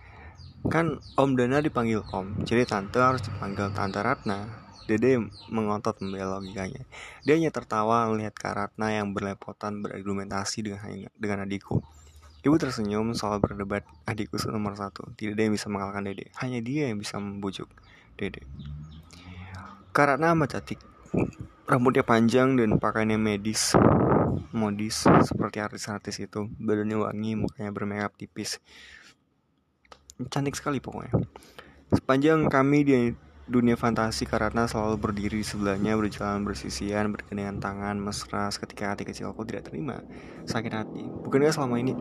Kan 0.70 1.02
Om 1.18 1.34
Dana 1.34 1.58
dipanggil 1.58 2.06
Om, 2.06 2.46
jadi 2.46 2.62
Tante 2.62 3.02
harus 3.02 3.26
dipanggil 3.26 3.74
Tante 3.74 3.98
Ratna. 4.06 4.46
Dede 4.86 5.18
mengotot 5.50 5.98
membela 5.98 6.38
logikanya. 6.38 6.86
Dia 7.26 7.34
hanya 7.34 7.50
tertawa 7.50 8.06
melihat 8.06 8.38
Kak 8.38 8.54
Ratna 8.54 8.94
yang 8.94 9.10
berlepotan 9.10 9.82
berargumentasi 9.82 10.62
dengan, 10.62 11.10
dengan 11.18 11.42
adikku. 11.42 11.82
Ibu 12.46 12.62
tersenyum 12.62 13.10
soal 13.18 13.42
berdebat 13.42 13.82
adikku 14.06 14.38
nomor 14.54 14.78
satu. 14.78 15.10
Tidak 15.18 15.34
ada 15.34 15.42
yang 15.50 15.54
bisa 15.58 15.66
mengalahkan 15.66 16.06
Dede. 16.06 16.30
Hanya 16.38 16.62
dia 16.62 16.86
yang 16.86 17.02
bisa 17.02 17.18
membujuk 17.18 17.66
Dede. 18.14 18.46
Kak 19.90 20.14
Ratna 20.14 20.30
amat 20.30 20.54
cantik. 20.54 20.78
Rambutnya 21.66 22.06
panjang 22.06 22.54
dan 22.54 22.78
pakaiannya 22.78 23.18
medis 23.18 23.74
modis 24.54 25.02
seperti 25.26 25.58
artis-artis 25.58 26.22
itu 26.22 26.46
badannya 26.62 27.02
wangi 27.02 27.34
mukanya 27.34 27.72
bermakeup 27.74 28.14
tipis 28.14 28.62
cantik 30.30 30.54
sekali 30.54 30.78
pokoknya. 30.78 31.12
Sepanjang 31.92 32.46
kami 32.46 32.78
di 32.86 32.94
dunia 33.46 33.78
fantasi 33.78 34.26
karena 34.26 34.66
selalu 34.66 34.98
berdiri 34.98 35.38
di 35.38 35.46
sebelahnya 35.46 35.94
berjalan 35.94 36.42
bersisian 36.42 37.14
bergandengan 37.14 37.62
tangan 37.62 37.94
mesra 37.94 38.50
ketika 38.50 38.90
hati 38.90 39.06
kecilku 39.06 39.46
tidak 39.46 39.70
terima 39.70 40.02
sakit 40.50 40.72
hati. 40.74 41.06
Bukankah 41.06 41.54
selama 41.54 41.78
ini 41.78 41.94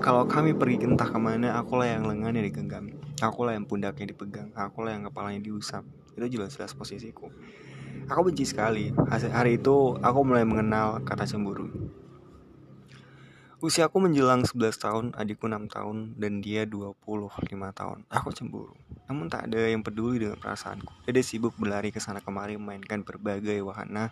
kalau 0.00 0.24
kami 0.24 0.56
pergi 0.56 0.80
entah 0.80 1.04
ke 1.04 1.20
mana 1.20 1.52
akulah 1.60 1.84
yang 1.84 2.08
lengannya 2.08 2.48
digenggam 2.48 2.96
akulah 3.20 3.52
yang 3.52 3.68
pundaknya 3.68 4.08
dipegang 4.08 4.48
akulah 4.56 4.96
yang 4.96 5.04
kepalanya 5.04 5.44
diusap. 5.44 5.84
Itu 6.16 6.26
jelas-jelas 6.26 6.72
posisiku. 6.72 7.28
Aku 8.08 8.20
benci 8.24 8.48
sekali. 8.48 8.90
Hari 9.12 9.60
itu 9.60 10.00
aku 10.00 10.18
mulai 10.24 10.48
mengenal 10.48 11.04
kata 11.04 11.28
cemburu 11.28 11.68
Usiaku 13.60 14.00
menjelang 14.00 14.40
11 14.40 14.72
tahun, 14.80 15.04
adikku 15.12 15.44
6 15.44 15.68
tahun, 15.68 16.16
dan 16.16 16.40
dia 16.40 16.64
25 16.64 17.04
tahun. 17.76 18.08
Aku 18.08 18.32
cemburu. 18.32 18.72
Namun 19.04 19.28
tak 19.28 19.52
ada 19.52 19.68
yang 19.68 19.84
peduli 19.84 20.16
dengan 20.16 20.40
perasaanku. 20.40 21.04
Dede 21.04 21.20
sibuk 21.20 21.52
berlari 21.60 21.92
ke 21.92 22.00
sana 22.00 22.24
kemari 22.24 22.56
memainkan 22.56 23.04
berbagai 23.04 23.60
wahana. 23.60 24.08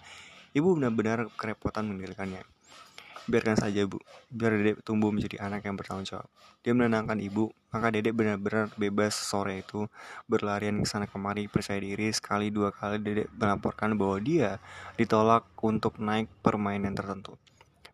Ibu 0.53 0.77
benar-benar 0.77 1.33
kerepotan 1.33 1.89
mengendalikannya. 1.89 2.45
Biarkan 3.25 3.57
saja, 3.57 3.89
Bu. 3.89 3.97
Biar 4.29 4.53
Dedek 4.53 4.85
tumbuh 4.85 5.09
menjadi 5.09 5.41
anak 5.41 5.65
yang 5.65 5.81
bertanggung 5.81 6.05
jawab. 6.05 6.29
Dia 6.61 6.77
menenangkan 6.77 7.17
ibu, 7.17 7.49
maka 7.73 7.89
Dedek 7.89 8.13
benar-benar 8.13 8.69
bebas 8.77 9.17
sore 9.17 9.65
itu 9.65 9.89
berlarian 10.29 10.77
ke 10.77 10.85
sana 10.85 11.09
kemari 11.09 11.49
percaya 11.49 11.81
diri 11.81 12.13
sekali 12.13 12.53
dua 12.53 12.69
kali 12.69 13.01
Dedek 13.01 13.33
melaporkan 13.33 13.97
bahwa 13.97 14.21
dia 14.21 14.61
ditolak 15.01 15.49
untuk 15.65 15.97
naik 15.97 16.29
permainan 16.45 16.93
tertentu. 16.93 17.41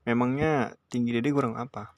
Memangnya 0.04 0.76
tinggi 0.92 1.16
dede 1.16 1.32
kurang 1.32 1.56
apa? 1.56 1.96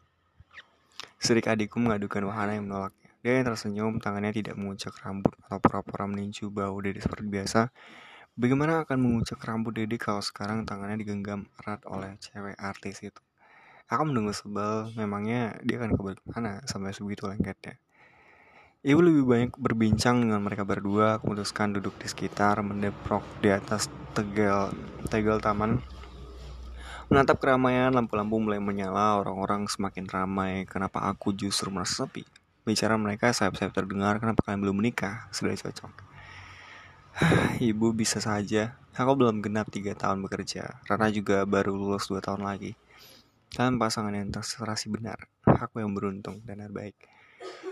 Serik 1.18 1.50
adikku 1.50 1.82
mengadukan 1.82 2.22
wahana 2.30 2.54
yang 2.54 2.70
menolaknya. 2.70 3.10
Dia 3.26 3.42
yang 3.42 3.50
tersenyum, 3.50 3.92
tangannya 3.98 4.30
tidak 4.30 4.54
mengucak 4.54 4.94
rambut 5.02 5.34
atau 5.42 5.58
pura-pura 5.58 6.06
meninju 6.06 6.46
bau 6.54 6.78
dede 6.78 7.02
seperti 7.02 7.26
biasa. 7.26 7.74
Bagaimana 8.38 8.86
akan 8.86 8.98
mengucak 9.02 9.42
rambut 9.42 9.74
dede 9.74 9.98
kalau 9.98 10.22
sekarang 10.22 10.62
tangannya 10.62 11.02
digenggam 11.02 11.50
erat 11.58 11.82
oleh 11.90 12.14
cewek 12.22 12.54
artis 12.54 13.02
itu? 13.02 13.18
Aku 13.90 14.06
menunggu 14.06 14.30
sebel, 14.30 14.94
memangnya 14.94 15.58
dia 15.66 15.82
akan 15.82 15.98
ke 15.98 16.02
mana 16.30 16.62
sampai 16.62 16.94
sebegitu 16.94 17.26
lengketnya. 17.26 17.74
Ibu 18.86 19.02
lebih 19.02 19.24
banyak 19.26 19.52
berbincang 19.58 20.22
dengan 20.22 20.46
mereka 20.46 20.62
berdua, 20.62 21.18
aku 21.18 21.34
memutuskan 21.34 21.74
duduk 21.74 21.98
di 21.98 22.06
sekitar, 22.06 22.62
mendeprok 22.62 23.26
di 23.42 23.50
atas 23.50 23.90
tegel, 24.14 24.70
tegel 25.10 25.42
taman 25.42 25.82
Menatap 27.06 27.38
keramaian, 27.38 27.94
lampu-lampu 27.94 28.34
mulai 28.42 28.58
menyala, 28.58 29.22
orang-orang 29.22 29.70
semakin 29.70 30.10
ramai. 30.10 30.66
Kenapa 30.66 31.06
aku 31.06 31.30
justru 31.30 31.70
merasa 31.70 32.02
sepi? 32.02 32.26
Bicara 32.66 32.98
mereka 32.98 33.30
sayap-sayap 33.30 33.70
terdengar, 33.70 34.18
kenapa 34.18 34.42
kalian 34.42 34.66
belum 34.66 34.82
menikah? 34.82 35.30
Sudah 35.30 35.54
cocok. 35.54 35.94
Ibu 37.70 37.94
bisa 37.94 38.18
saja. 38.18 38.74
Aku 38.98 39.14
belum 39.14 39.38
genap 39.38 39.70
tiga 39.70 39.94
tahun 39.94 40.18
bekerja. 40.26 40.82
Rana 40.82 41.06
juga 41.14 41.46
baru 41.46 41.78
lulus 41.78 42.10
dua 42.10 42.18
tahun 42.18 42.42
lagi. 42.42 42.74
Kalian 43.54 43.78
pasangan 43.78 44.10
yang 44.10 44.34
terserasi 44.34 44.90
benar. 44.90 45.30
Aku 45.46 45.78
yang 45.78 45.94
beruntung 45.94 46.42
dan 46.42 46.66
baik. 46.74 46.98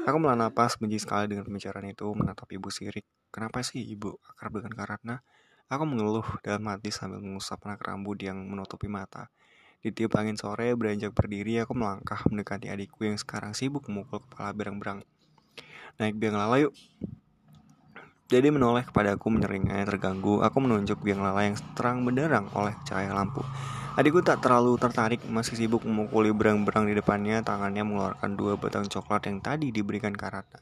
Aku 0.06 0.14
melan 0.22 0.46
napas 0.46 0.78
benci 0.78 1.02
sekali 1.02 1.26
dengan 1.26 1.42
pembicaraan 1.42 1.90
itu, 1.90 2.06
menatap 2.14 2.46
ibu 2.54 2.70
sirik. 2.70 3.02
Kenapa 3.34 3.66
sih 3.66 3.82
ibu 3.82 4.14
akrab 4.30 4.62
dengan 4.62 4.78
Karatna? 4.78 5.26
Aku 5.72 5.88
mengeluh 5.88 6.28
dalam 6.44 6.68
hati 6.68 6.92
sambil 6.92 7.24
mengusap 7.24 7.64
anak 7.64 7.80
rambut 7.88 8.20
yang 8.20 8.36
menutupi 8.36 8.84
mata. 8.84 9.32
Di 9.80 9.92
tiup 9.92 10.12
angin 10.16 10.36
sore, 10.36 10.72
beranjak 10.76 11.16
berdiri, 11.16 11.56
aku 11.60 11.72
melangkah 11.72 12.20
mendekati 12.28 12.68
adikku 12.68 13.08
yang 13.08 13.16
sekarang 13.16 13.56
sibuk 13.56 13.88
memukul 13.88 14.20
kepala 14.20 14.52
berang-berang. 14.52 15.00
Naik 15.96 16.20
biang 16.20 16.36
lala 16.36 16.60
yuk. 16.60 16.76
Jadi 18.28 18.48
menoleh 18.52 18.84
kepada 18.84 19.16
aku 19.16 19.32
menyeringai 19.32 19.84
terganggu, 19.88 20.44
aku 20.44 20.56
menunjuk 20.60 21.00
biang 21.00 21.24
lala 21.24 21.48
yang 21.48 21.56
terang 21.76 22.04
benderang 22.04 22.48
oleh 22.52 22.76
cahaya 22.84 23.12
lampu. 23.12 23.40
Adikku 23.96 24.20
tak 24.20 24.44
terlalu 24.44 24.76
tertarik, 24.76 25.24
masih 25.28 25.56
sibuk 25.56 25.84
memukuli 25.88 26.28
berang-berang 26.32 26.88
di 26.88 26.96
depannya, 26.96 27.40
tangannya 27.40 27.88
mengeluarkan 27.88 28.36
dua 28.36 28.60
batang 28.60 28.84
coklat 28.84 29.28
yang 29.32 29.40
tadi 29.40 29.72
diberikan 29.72 30.12
Karata. 30.12 30.60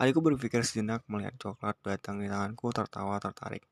Adikku 0.00 0.24
berpikir 0.24 0.64
sejenak 0.64 1.04
melihat 1.04 1.36
coklat 1.36 1.76
datang 1.84 2.20
di 2.20 2.32
tanganku 2.32 2.72
tertawa 2.72 3.20
tertarik. 3.20 3.64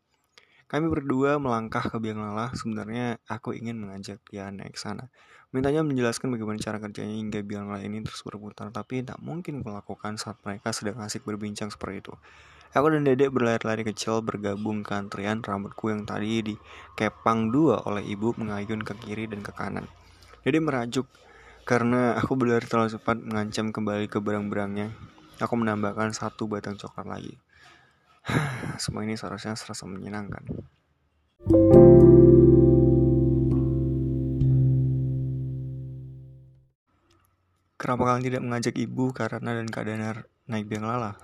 Kami 0.66 0.90
berdua 0.90 1.38
melangkah 1.38 1.86
ke 1.86 1.94
biang 2.02 2.18
lala. 2.18 2.50
Sebenarnya 2.58 3.22
aku 3.30 3.54
ingin 3.54 3.78
mengajak 3.78 4.18
dia 4.26 4.50
naik 4.50 4.74
ke 4.74 4.80
sana. 4.82 5.06
Mintanya 5.54 5.86
menjelaskan 5.86 6.34
bagaimana 6.34 6.58
cara 6.58 6.82
kerjanya 6.82 7.14
hingga 7.14 7.38
biang 7.46 7.70
lala 7.70 7.86
ini 7.86 8.02
terus 8.02 8.26
berputar, 8.26 8.74
tapi 8.74 9.06
tak 9.06 9.22
mungkin 9.22 9.62
kulakukan 9.62 10.18
saat 10.18 10.42
mereka 10.42 10.74
sedang 10.74 10.98
asik 11.06 11.22
berbincang 11.22 11.70
seperti 11.70 12.02
itu. 12.02 12.14
Aku 12.74 12.90
dan 12.90 13.06
dedek 13.06 13.30
berlari-lari 13.30 13.86
kecil 13.86 14.20
bergabung 14.26 14.82
ke 14.82 14.92
antrian 14.92 15.38
rambutku 15.38 15.88
yang 15.88 16.02
tadi 16.02 16.42
dikepang 16.42 17.54
dua 17.54 17.86
oleh 17.86 18.02
ibu 18.02 18.34
mengayun 18.34 18.82
ke 18.82 18.92
kiri 19.00 19.30
dan 19.30 19.46
ke 19.46 19.54
kanan. 19.54 19.86
Dedek 20.42 20.66
merajuk 20.66 21.06
karena 21.62 22.18
aku 22.18 22.34
berlari 22.34 22.66
terlalu 22.66 22.98
cepat 22.98 23.22
mengancam 23.22 23.70
kembali 23.70 24.10
ke 24.10 24.18
berang-berangnya. 24.18 24.90
Aku 25.38 25.54
menambahkan 25.54 26.10
satu 26.10 26.50
batang 26.50 26.74
coklat 26.74 27.06
lagi. 27.06 27.38
Semua 28.82 29.06
ini 29.06 29.14
seharusnya 29.14 29.54
serasa 29.54 29.86
menyenangkan. 29.86 30.42
Kenapa 37.76 38.02
kalian 38.02 38.24
tidak 38.26 38.42
mengajak 38.42 38.74
ibu, 38.74 39.14
Karena 39.14 39.54
dan 39.54 39.68
Kak 39.70 39.86
Danar 39.86 40.26
naik 40.50 40.66
biang 40.66 40.90
lala? 40.90 41.14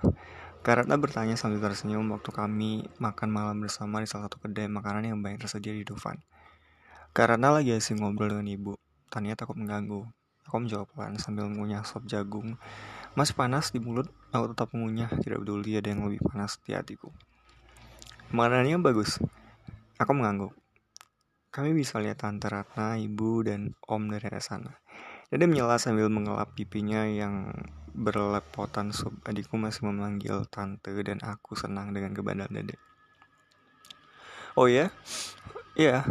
Karena 0.63 0.95
bertanya 0.95 1.35
sambil 1.35 1.59
tersenyum 1.59 2.07
waktu 2.15 2.31
kami 2.31 2.87
makan 2.95 3.27
malam 3.27 3.59
bersama 3.59 3.99
di 3.99 4.07
salah 4.07 4.31
satu 4.31 4.39
kedai 4.39 4.71
makanan 4.71 5.11
yang 5.11 5.19
banyak 5.19 5.43
tersedia 5.43 5.75
di 5.75 5.83
Dufan. 5.83 6.23
Karena 7.11 7.51
lagi 7.51 7.75
asing 7.75 7.99
ngobrol 7.99 8.31
dengan 8.31 8.47
ibu, 8.47 8.73
Tania 9.11 9.35
takut 9.35 9.59
mengganggu. 9.59 10.07
Aku 10.47 10.55
menjawab 10.63 10.87
pelan 10.95 11.19
sambil 11.19 11.51
mengunyah 11.51 11.83
sop 11.83 12.07
jagung 12.07 12.55
masih 13.13 13.37
panas 13.37 13.69
di 13.69 13.77
mulut, 13.77 14.09
aku 14.33 14.53
tetap 14.53 14.73
mengunyah, 14.73 15.09
tidak 15.21 15.45
peduli 15.45 15.77
ada 15.77 15.89
yang 15.93 16.05
lebih 16.05 16.21
panas 16.25 16.57
di 16.65 16.73
hatiku. 16.73 17.13
Makanannya 18.33 18.81
bagus. 18.81 19.21
Aku 20.01 20.11
mengangguk. 20.17 20.57
Kami 21.53 21.69
bisa 21.77 22.01
lihat 22.01 22.25
Tante 22.25 22.49
Ratna, 22.49 22.97
Ibu, 22.97 23.45
dan 23.45 23.77
Om 23.85 24.09
dari 24.09 24.25
arah 24.25 24.41
sana. 24.41 24.73
Dede 25.29 25.45
menyela 25.45 25.77
sambil 25.77 26.09
mengelap 26.09 26.57
pipinya 26.57 27.05
yang 27.05 27.53
berlepotan 27.93 28.89
sub 28.89 29.13
adikku 29.21 29.53
masih 29.57 29.85
memanggil 29.89 30.49
tante 30.49 30.89
dan 31.05 31.21
aku 31.21 31.53
senang 31.53 31.93
dengan 31.93 32.17
kebandalan 32.17 32.65
dede. 32.65 32.81
Oh 34.57 34.65
ya? 34.65 34.89
Iya, 35.77 36.05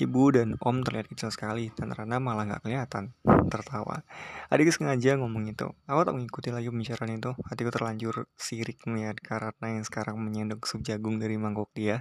ibu 0.00 0.32
dan 0.32 0.56
om 0.60 0.80
terlihat 0.80 1.12
kecil 1.12 1.28
sekali 1.28 1.68
dan 1.76 1.92
Rana 1.92 2.16
malah 2.16 2.48
gak 2.48 2.64
kelihatan. 2.64 3.12
Tertawa. 3.50 4.02
Adikku 4.48 4.72
sengaja 4.72 5.20
ngomong 5.20 5.52
itu. 5.52 5.68
Aku 5.84 6.00
tak 6.02 6.14
mengikuti 6.16 6.48
lagi 6.48 6.72
pembicaraan 6.72 7.12
itu. 7.12 7.36
Hatiku 7.46 7.70
terlanjur 7.70 8.26
sirik 8.34 8.82
melihat 8.88 9.20
Karatna 9.20 9.76
yang 9.76 9.84
sekarang 9.84 10.16
menyendok 10.16 10.64
sup 10.64 10.80
jagung 10.80 11.20
dari 11.20 11.36
mangkok 11.36 11.68
dia. 11.76 12.00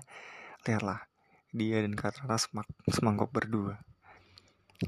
Lihatlah, 0.64 1.06
dia 1.52 1.84
dan 1.84 1.94
Karatna 1.94 2.38
semangkok 2.88 3.30
berdua. 3.30 3.82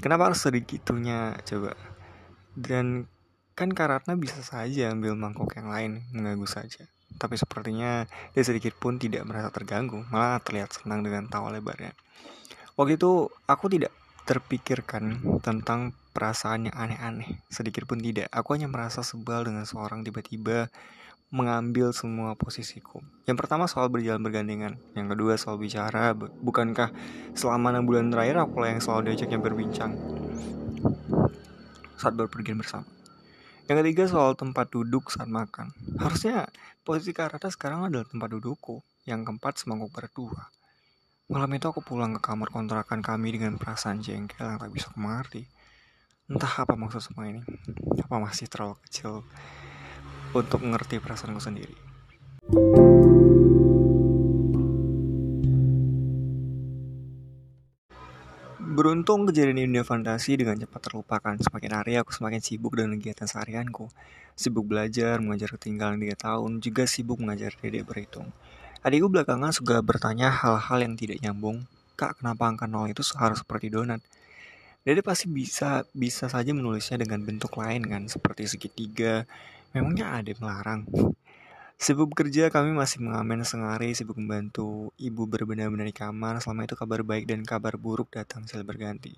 Kenapa 0.00 0.32
harus 0.32 0.40
sedikitunya 0.40 1.36
coba? 1.44 1.76
Dan 2.56 3.10
Kan 3.52 3.76
Karatna 3.76 4.16
bisa 4.16 4.40
saja 4.40 4.96
ambil 4.96 5.12
mangkok 5.12 5.52
yang 5.60 5.68
lain, 5.68 5.92
mengganggu 6.16 6.48
saja. 6.48 6.88
Tapi 7.20 7.36
sepertinya 7.36 8.08
dia 8.32 8.44
sedikit 8.48 8.72
pun 8.80 8.96
tidak 8.96 9.28
merasa 9.28 9.52
terganggu, 9.52 10.08
malah 10.08 10.40
terlihat 10.40 10.72
senang 10.72 11.04
dengan 11.04 11.28
tawa 11.28 11.52
lebarnya. 11.52 11.92
Waktu 12.78 12.96
itu 12.96 13.28
aku 13.44 13.68
tidak 13.68 13.92
terpikirkan 14.24 15.18
tentang 15.44 15.92
perasaan 16.16 16.70
yang 16.70 16.76
aneh-aneh, 16.76 17.40
sedikit 17.52 17.84
pun 17.84 17.98
tidak. 17.98 18.28
Aku 18.32 18.54
hanya 18.54 18.70
merasa 18.70 19.04
sebal 19.04 19.44
dengan 19.44 19.68
seorang 19.68 20.04
tiba-tiba 20.06 20.72
mengambil 21.32 21.96
semua 21.96 22.36
posisiku. 22.36 23.00
Yang 23.24 23.36
pertama 23.40 23.64
soal 23.64 23.88
berjalan 23.88 24.20
bergandengan, 24.20 24.76
yang 24.92 25.08
kedua 25.08 25.40
soal 25.40 25.56
bicara. 25.56 26.12
Bukankah 26.16 26.92
selama 27.32 27.72
enam 27.72 27.88
bulan 27.88 28.12
terakhir 28.12 28.36
aku 28.44 28.68
yang 28.68 28.84
selalu 28.84 29.12
diajaknya 29.12 29.40
berbincang 29.40 29.92
saat 31.96 32.12
berpergian 32.12 32.60
bersama. 32.60 32.84
Yang 33.70 33.76
ketiga 33.80 34.04
soal 34.12 34.36
tempat 34.36 34.68
duduk 34.68 35.08
saat 35.08 35.30
makan. 35.30 35.72
Harusnya 35.96 36.50
posisi 36.84 37.16
Karata 37.16 37.48
sekarang 37.48 37.88
adalah 37.88 38.04
tempat 38.04 38.28
dudukku. 38.36 38.84
Yang 39.08 39.32
keempat 39.32 39.62
semangkuk 39.62 39.90
berdua. 39.94 40.52
Malam 41.32 41.56
itu 41.56 41.64
aku 41.64 41.80
pulang 41.80 42.12
ke 42.12 42.20
kamar 42.20 42.52
kontrakan 42.52 43.00
kami 43.00 43.32
dengan 43.32 43.56
perasaan 43.56 44.04
jengkel 44.04 44.52
yang 44.52 44.60
tak 44.60 44.68
bisa 44.68 44.92
mengerti. 45.00 45.48
Entah 46.28 46.60
apa 46.60 46.76
maksud 46.76 47.00
semua 47.00 47.24
ini. 47.24 47.40
Apa 48.04 48.20
masih 48.20 48.52
terlalu 48.52 48.76
kecil 48.84 49.24
untuk 50.36 50.60
mengerti 50.60 51.00
perasaanku 51.00 51.40
sendiri. 51.40 51.72
Beruntung 58.60 59.24
kejadian 59.24 59.72
ini 59.72 59.80
fantasi 59.80 60.36
dengan 60.36 60.60
cepat 60.60 60.84
terlupakan. 60.84 61.40
Semakin 61.40 61.72
hari 61.72 61.96
aku 61.96 62.12
semakin 62.12 62.44
sibuk 62.44 62.76
dengan 62.76 63.00
kegiatan 63.00 63.24
seharianku. 63.24 63.88
Sibuk 64.36 64.68
belajar, 64.68 65.16
mengajar 65.24 65.56
ketinggalan 65.56 65.96
3 65.96 66.12
tahun, 66.12 66.60
juga 66.60 66.84
sibuk 66.84 67.24
mengajar 67.24 67.56
dedek 67.56 67.88
berhitung. 67.88 68.28
Adikku 68.82 69.06
belakangan 69.06 69.54
suka 69.54 69.78
bertanya 69.78 70.26
hal-hal 70.26 70.82
yang 70.82 70.98
tidak 70.98 71.22
nyambung. 71.22 71.70
Kak, 71.94 72.18
kenapa 72.18 72.50
angka 72.50 72.66
0 72.66 72.90
itu 72.90 73.06
harus 73.14 73.38
seperti 73.38 73.70
donat? 73.70 74.02
Dede 74.82 75.06
pasti 75.06 75.30
bisa 75.30 75.86
bisa 75.94 76.26
saja 76.26 76.50
menulisnya 76.50 76.98
dengan 76.98 77.22
bentuk 77.22 77.54
lain 77.62 77.86
kan, 77.86 78.10
seperti 78.10 78.50
segitiga. 78.50 79.22
Memangnya 79.70 80.18
ada 80.18 80.34
melarang? 80.34 80.82
Sibuk 81.78 82.10
bekerja, 82.10 82.50
kami 82.50 82.74
masih 82.74 83.06
mengamen 83.06 83.46
sengari, 83.46 83.94
sibuk 83.94 84.18
membantu 84.18 84.90
ibu 84.98 85.30
berbenah-benah 85.30 85.86
di 85.86 85.94
kamar. 85.94 86.42
Selama 86.42 86.66
itu 86.66 86.74
kabar 86.74 87.06
baik 87.06 87.30
dan 87.30 87.46
kabar 87.46 87.78
buruk 87.78 88.10
datang 88.10 88.50
silih 88.50 88.66
berganti. 88.66 89.14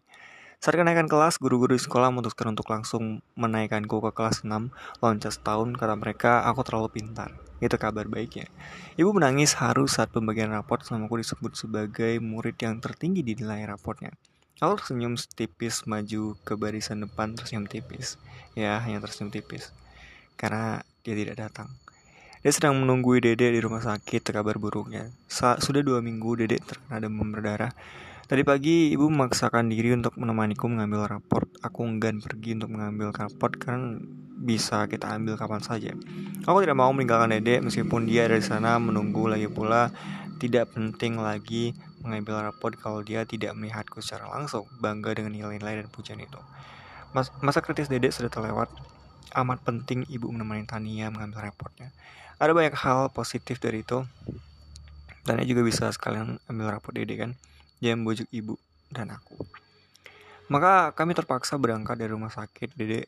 Saat 0.65 0.81
kenaikan 0.81 1.13
kelas, 1.13 1.37
guru-guru 1.37 1.77
di 1.77 1.83
sekolah 1.85 2.09
memutuskan 2.09 2.57
untuk 2.57 2.73
langsung 2.73 3.21
menaikkanku 3.37 4.01
ke 4.01 4.11
kelas 4.17 4.49
6. 4.49 4.73
Loncat 5.05 5.37
setahun, 5.37 5.77
kata 5.77 5.93
mereka, 5.93 6.41
aku 6.49 6.65
terlalu 6.65 6.89
pintar. 6.89 7.37
Itu 7.61 7.77
kabar 7.77 8.09
baiknya. 8.09 8.49
Ibu 8.97 9.13
menangis 9.13 9.61
haru 9.61 9.85
saat 9.85 10.09
pembagian 10.09 10.49
raport 10.57 10.81
selama 10.81 11.13
aku 11.13 11.21
disebut 11.21 11.53
sebagai 11.53 12.17
murid 12.17 12.57
yang 12.57 12.81
tertinggi 12.81 13.21
di 13.21 13.37
nilai 13.37 13.69
raportnya. 13.69 14.17
Aku 14.65 14.81
tersenyum 14.81 15.21
tipis 15.37 15.85
maju 15.85 16.33
ke 16.49 16.57
barisan 16.57 17.05
depan 17.05 17.37
tersenyum 17.37 17.69
tipis. 17.69 18.17
Ya, 18.57 18.81
hanya 18.81 19.05
tersenyum 19.05 19.37
tipis. 19.37 19.69
Karena 20.41 20.81
dia 21.05 21.13
tidak 21.13 21.45
datang. 21.45 21.69
Dia 22.41 22.57
sedang 22.57 22.81
menunggu 22.81 23.21
Dede 23.21 23.53
di 23.53 23.61
rumah 23.61 23.85
sakit 23.85 24.33
kabar 24.33 24.57
buruknya. 24.57 25.13
Sa 25.29 25.61
sudah 25.61 25.85
dua 25.85 26.01
minggu 26.01 26.41
Dede 26.41 26.57
terkena 26.57 27.05
demam 27.05 27.29
berdarah. 27.37 27.77
Tadi 28.25 28.41
pagi 28.41 28.91
ibu 28.97 29.13
memaksakan 29.13 29.69
diri 29.69 29.93
untuk 29.93 30.17
menemaniku 30.17 30.65
mengambil 30.65 31.05
raport. 31.05 31.49
Aku 31.61 31.85
enggan 31.85 32.25
pergi 32.25 32.57
untuk 32.57 32.73
mengambil 32.73 33.13
raport 33.13 33.53
karena 33.61 34.01
bisa 34.41 34.89
kita 34.89 35.13
ambil 35.13 35.37
kapan 35.37 35.61
saja. 35.61 35.93
Aku 36.49 36.59
tidak 36.65 36.81
mau 36.81 36.89
meninggalkan 36.91 37.37
Dede 37.37 37.61
meskipun 37.61 38.09
dia 38.09 38.25
ada 38.25 38.41
di 38.41 38.45
sana 38.45 38.81
menunggu 38.81 39.29
lagi 39.29 39.47
pula. 39.47 39.93
Tidak 40.41 40.73
penting 40.73 41.21
lagi 41.21 41.77
mengambil 42.01 42.49
raport 42.49 42.75
kalau 42.81 43.05
dia 43.05 43.29
tidak 43.29 43.53
melihatku 43.55 44.01
secara 44.01 44.33
langsung. 44.33 44.65
Bangga 44.81 45.13
dengan 45.13 45.37
nilai-nilai 45.37 45.85
dan 45.85 45.89
pujian 45.93 46.19
itu. 46.21 46.41
Mas 47.13 47.29
masa 47.45 47.61
kritis 47.61 47.93
Dede 47.93 48.09
sudah 48.09 48.33
terlewat. 48.33 48.73
Amat 49.37 49.61
penting 49.63 50.09
ibu 50.09 50.33
menemani 50.33 50.65
Tania 50.65 51.13
mengambil 51.13 51.51
raportnya 51.51 51.91
ada 52.39 52.51
banyak 52.51 52.75
hal 52.75 53.11
positif 53.15 53.63
dari 53.63 53.87
itu 53.87 54.03
dan 55.25 55.41
juga 55.47 55.63
bisa 55.65 55.89
sekalian 55.89 56.43
ambil 56.51 56.77
rapor 56.77 56.93
dede 56.93 57.15
kan 57.17 57.31
dia 57.85 57.93
membujuk 57.93 58.25
ibu 58.33 58.57
dan 58.89 59.13
aku 59.13 59.37
maka 60.49 60.97
kami 60.97 61.13
terpaksa 61.13 61.61
berangkat 61.61 62.01
dari 62.01 62.09
rumah 62.17 62.33
sakit 62.33 62.73
dede 62.73 63.05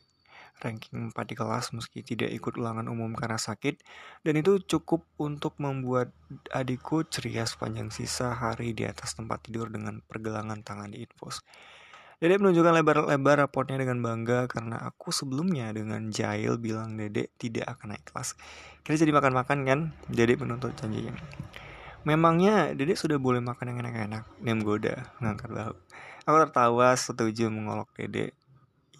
ranking 0.61 1.13
4 1.13 1.29
di 1.29 1.35
kelas 1.37 1.69
meski 1.73 2.01
tidak 2.01 2.33
ikut 2.33 2.57
ulangan 2.57 2.89
umum 2.89 3.13
karena 3.13 3.37
sakit 3.37 3.81
dan 4.25 4.33
itu 4.37 4.57
cukup 4.65 5.05
untuk 5.21 5.57
membuat 5.61 6.09
adikku 6.49 7.05
ceria 7.05 7.45
sepanjang 7.45 7.93
sisa 7.93 8.33
hari 8.33 8.73
di 8.73 8.85
atas 8.85 9.13
tempat 9.13 9.45
tidur 9.45 9.69
dengan 9.69 10.01
pergelangan 10.05 10.65
tangan 10.65 10.93
di 10.93 11.05
infus. 11.05 11.45
Dede 12.17 12.41
menunjukkan 12.41 12.73
lebar-lebar 12.81 13.45
raportnya 13.45 13.77
dengan 13.77 14.01
bangga 14.01 14.49
karena 14.49 14.81
aku 14.81 15.13
sebelumnya 15.13 15.69
dengan 15.69 16.09
jahil 16.09 16.57
bilang 16.57 16.97
Dede 16.97 17.29
tidak 17.37 17.77
akan 17.77 17.93
naik 17.93 18.09
kelas. 18.09 18.33
Kita 18.81 18.97
jadi 18.97 19.13
makan-makan 19.13 19.59
kan, 19.69 19.79
Dede 20.09 20.33
menuntut 20.33 20.73
janjinya. 20.73 21.13
Memangnya 22.07 22.71
Dede 22.71 22.95
sudah 22.95 23.19
boleh 23.19 23.43
makan 23.43 23.75
yang 23.75 23.83
enak-enak, 23.83 24.23
nem 24.39 24.63
goda, 24.63 25.11
ngangkat 25.19 25.51
bahu. 25.51 25.75
Aku 26.23 26.35
tertawa 26.47 26.95
setuju 26.95 27.51
mengolok 27.51 27.91
Dede. 27.99 28.31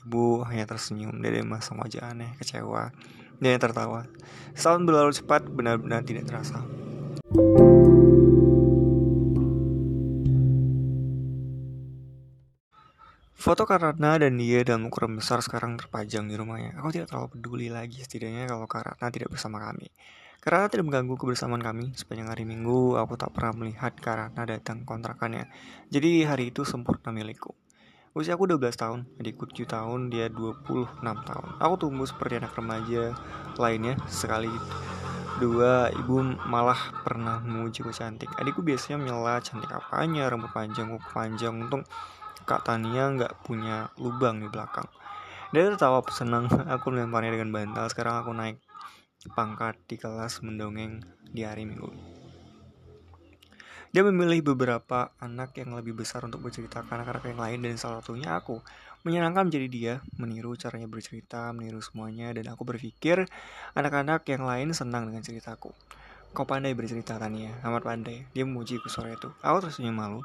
Ibu 0.03 0.43
hanya 0.43 0.67
tersenyum, 0.67 1.15
Dede 1.23 1.39
masang 1.39 1.79
wajah 1.79 2.11
aneh, 2.11 2.35
kecewa. 2.35 2.91
Dia 3.39 3.55
tertawa. 3.55 4.11
Setahun 4.59 4.83
berlalu 4.83 5.15
cepat, 5.15 5.47
benar-benar 5.47 6.03
tidak 6.03 6.27
terasa. 6.27 6.59
Foto 13.39 13.63
Karatna 13.63 14.19
dan 14.19 14.35
dia 14.35 14.67
dalam 14.67 14.91
ukuran 14.91 15.15
besar 15.15 15.39
sekarang 15.39 15.79
terpajang 15.79 16.27
di 16.27 16.35
rumahnya. 16.35 16.75
Aku 16.83 16.91
tidak 16.91 17.15
terlalu 17.15 17.39
peduli 17.39 17.71
lagi 17.71 18.03
setidaknya 18.03 18.51
kalau 18.51 18.67
Karatna 18.67 19.07
tidak 19.07 19.31
bersama 19.31 19.63
kami. 19.63 19.87
Karena 20.39 20.69
tidak 20.71 20.87
mengganggu 20.87 21.15
kebersamaan 21.17 21.61
kami. 21.61 21.91
Sepanjang 21.97 22.31
hari 22.31 22.43
minggu, 22.45 22.95
aku 22.95 23.17
tak 23.17 23.33
pernah 23.35 23.53
melihat 23.57 23.93
Karatna 23.97 24.47
datang 24.47 24.85
kontrakannya. 24.87 25.49
Jadi 25.89 26.23
hari 26.23 26.53
itu 26.53 26.63
sempurna 26.63 27.09
milikku. 27.13 27.51
Usia 28.17 28.33
aku 28.33 28.49
12 28.49 28.73
tahun, 28.73 28.99
adikku 29.21 29.45
7 29.45 29.69
tahun, 29.69 30.09
dia 30.09 30.25
26 30.33 31.05
tahun. 31.05 31.49
Aku 31.61 31.73
tumbuh 31.77 32.09
seperti 32.09 32.41
anak 32.41 32.57
remaja 32.57 33.13
lainnya 33.61 33.93
sekali 34.09 34.49
Dua, 35.37 35.93
ibu 35.93 36.17
malah 36.49 37.05
pernah 37.05 37.37
memujiku 37.37 37.93
cantik. 37.93 38.25
Adikku 38.41 38.65
biasanya 38.65 38.97
menyela 38.97 39.37
cantik 39.37 39.69
apanya, 39.69 40.25
rambut 40.33 40.49
panjang, 40.49 40.89
kuku 40.89 41.09
panjang. 41.13 41.53
Untung 41.61 41.85
Kak 42.49 42.65
Tania 42.65 43.05
nggak 43.13 43.45
punya 43.45 43.93
lubang 44.01 44.41
di 44.41 44.49
belakang. 44.49 44.89
Dia 45.53 45.69
tertawa 45.69 46.01
senang 46.09 46.49
aku 46.73 46.89
melemparnya 46.89 47.37
dengan 47.37 47.53
bantal. 47.53 47.85
Sekarang 47.85 48.25
aku 48.25 48.33
naik 48.33 48.57
pangkat 49.33 49.73
di 49.89 49.97
kelas 49.97 50.45
mendongeng 50.45 51.01
di 51.33 51.41
hari 51.41 51.65
minggu. 51.65 51.89
Dia 53.95 54.03
memilih 54.03 54.53
beberapa 54.53 55.15
anak 55.17 55.57
yang 55.57 55.73
lebih 55.73 55.95
besar 55.95 56.21
untuk 56.27 56.43
bercerita 56.43 56.83
ke 56.83 56.91
anak-anak 56.91 57.23
yang 57.33 57.39
lain 57.39 57.59
dan 57.65 57.79
salah 57.79 58.03
satunya 58.03 58.35
aku. 58.35 58.59
Menyenangkan 59.07 59.47
menjadi 59.47 59.67
dia, 59.71 59.93
meniru 60.19 60.53
caranya 60.59 60.85
bercerita, 60.91 61.49
meniru 61.55 61.79
semuanya, 61.79 62.35
dan 62.35 62.51
aku 62.51 62.67
berpikir 62.67 63.25
anak-anak 63.73 64.27
yang 64.27 64.43
lain 64.43 64.75
senang 64.75 65.07
dengan 65.07 65.23
ceritaku. 65.23 65.71
Kau 66.35 66.43
pandai 66.43 66.75
bercerita 66.75 67.15
Tania, 67.15 67.55
amat 67.63 67.87
pandai. 67.87 68.27
Dia 68.35 68.43
memujiku 68.43 68.91
sore 68.91 69.15
itu. 69.15 69.31
Aku 69.39 69.63
tersenyum 69.63 69.95
malu. 69.95 70.21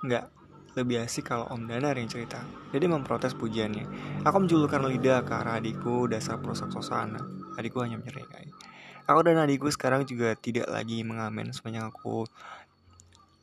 Enggak, 0.00 0.32
lebih 0.74 1.04
asik 1.04 1.28
kalau 1.28 1.46
Om 1.52 1.68
Danar 1.68 1.94
yang 2.00 2.08
cerita. 2.08 2.42
Jadi 2.72 2.88
memprotes 2.88 3.36
pujiannya. 3.36 3.84
Aku 4.26 4.36
menjulurkan 4.40 4.82
lidah 4.88 5.22
ke 5.22 5.32
arah 5.36 5.60
adikku 5.60 6.08
dasar 6.08 6.40
perusak 6.40 6.72
sosana. 6.72 7.43
Adikku 7.56 7.82
hanya 7.82 8.00
menyeringai. 8.00 8.50
Aku 9.04 9.20
dan 9.20 9.36
adikku 9.36 9.68
sekarang 9.68 10.08
juga 10.08 10.32
tidak 10.32 10.64
lagi 10.72 11.04
mengamen 11.04 11.52
sepanjang 11.52 11.92
aku 11.92 12.24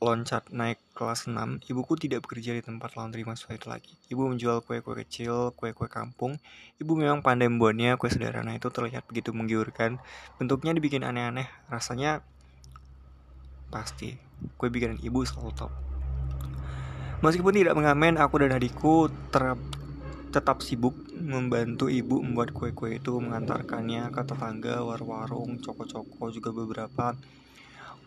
loncat 0.01 0.49
naik 0.49 0.81
kelas 0.97 1.29
6, 1.29 1.61
ibuku 1.69 1.93
tidak 1.93 2.25
bekerja 2.25 2.57
di 2.57 2.65
tempat 2.65 2.97
laundry 2.97 3.21
mahasiswa 3.21 3.53
itu 3.53 3.69
lagi. 3.69 3.93
Ibu 4.09 4.33
menjual 4.33 4.65
kue-kue 4.65 4.97
kecil, 5.05 5.53
kue-kue 5.53 5.85
kampung. 5.85 6.41
Ibu 6.81 6.97
memang 6.97 7.21
pandai 7.21 7.45
membuatnya, 7.45 8.01
kue 8.01 8.09
sederhana 8.09 8.57
itu 8.57 8.73
terlihat 8.73 9.05
begitu 9.05 9.29
menggiurkan. 9.29 10.01
Bentuknya 10.41 10.73
dibikin 10.73 11.05
aneh-aneh, 11.05 11.45
rasanya 11.69 12.25
pasti. 13.69 14.17
Kue 14.57 14.73
bikinan 14.73 14.97
ibu 15.05 15.21
selalu 15.21 15.53
top. 15.53 15.71
Meskipun 17.21 17.53
tidak 17.53 17.77
mengamen, 17.77 18.17
aku 18.17 18.41
dan 18.41 18.57
adikku 18.57 19.13
ter 19.29 19.53
tetap 20.31 20.63
sibuk 20.63 20.95
membantu 21.19 21.91
ibu 21.91 22.23
membuat 22.23 22.55
kue-kue 22.55 22.97
itu 22.97 23.19
mengantarkannya 23.19 24.07
ke 24.15 24.21
tetangga, 24.23 24.79
war-warung, 24.81 25.59
coko-coko 25.59 26.31
juga 26.31 26.49
beberapa 26.55 27.13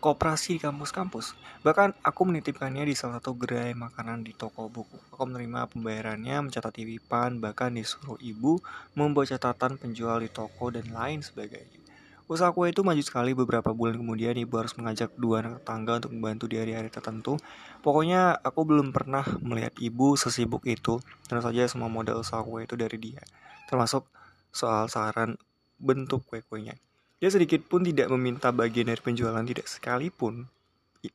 koperasi 0.01 0.57
di 0.57 0.61
kampus-kampus. 0.61 1.33
Bahkan 1.65 2.01
aku 2.05 2.21
menitipkannya 2.29 2.85
di 2.85 2.93
salah 2.97 3.21
satu 3.21 3.37
gerai 3.37 3.73
makanan 3.77 4.21
di 4.21 4.33
toko 4.33 4.69
buku. 4.69 4.97
Aku 5.13 5.25
menerima 5.25 5.69
pembayarannya, 5.69 6.49
mencatat 6.49 6.73
titipan, 6.77 7.41
bahkan 7.41 7.73
disuruh 7.73 8.17
ibu 8.21 8.61
membuat 8.93 9.33
catatan 9.33 9.77
penjual 9.81 10.21
di 10.21 10.29
toko 10.29 10.69
dan 10.69 10.89
lain 10.93 11.25
sebagainya. 11.25 11.84
Usaha 12.25 12.49
kue 12.49 12.73
itu 12.73 12.81
maju 12.81 12.97
sekali 13.05 13.37
beberapa 13.37 13.69
bulan 13.69 14.01
kemudian 14.01 14.33
ibu 14.33 14.57
harus 14.57 14.73
mengajak 14.73 15.13
dua 15.13 15.45
anak 15.45 15.61
tetangga 15.61 16.01
untuk 16.01 16.11
membantu 16.17 16.45
di 16.49 16.57
hari-hari 16.57 16.89
tertentu. 16.89 17.37
Pokoknya 17.85 18.33
aku 18.41 18.65
belum 18.65 18.89
pernah 18.89 19.21
melihat 19.45 19.77
ibu 19.77 20.17
sesibuk 20.17 20.65
itu. 20.65 20.97
Tentu 21.29 21.41
saja 21.45 21.69
semua 21.69 21.85
modal 21.85 22.25
usaha 22.25 22.41
kue 22.41 22.65
itu 22.65 22.73
dari 22.73 22.97
dia. 22.97 23.21
Termasuk 23.69 24.09
soal 24.49 24.89
saran 24.89 25.37
bentuk 25.77 26.25
kue-kuenya. 26.25 26.73
Dia 27.21 27.29
sedikit 27.29 27.61
pun 27.69 27.85
tidak 27.85 28.09
meminta 28.09 28.49
bagian 28.49 28.89
dari 28.89 29.01
penjualan, 29.05 29.45
tidak 29.45 29.69
sekalipun 29.69 30.49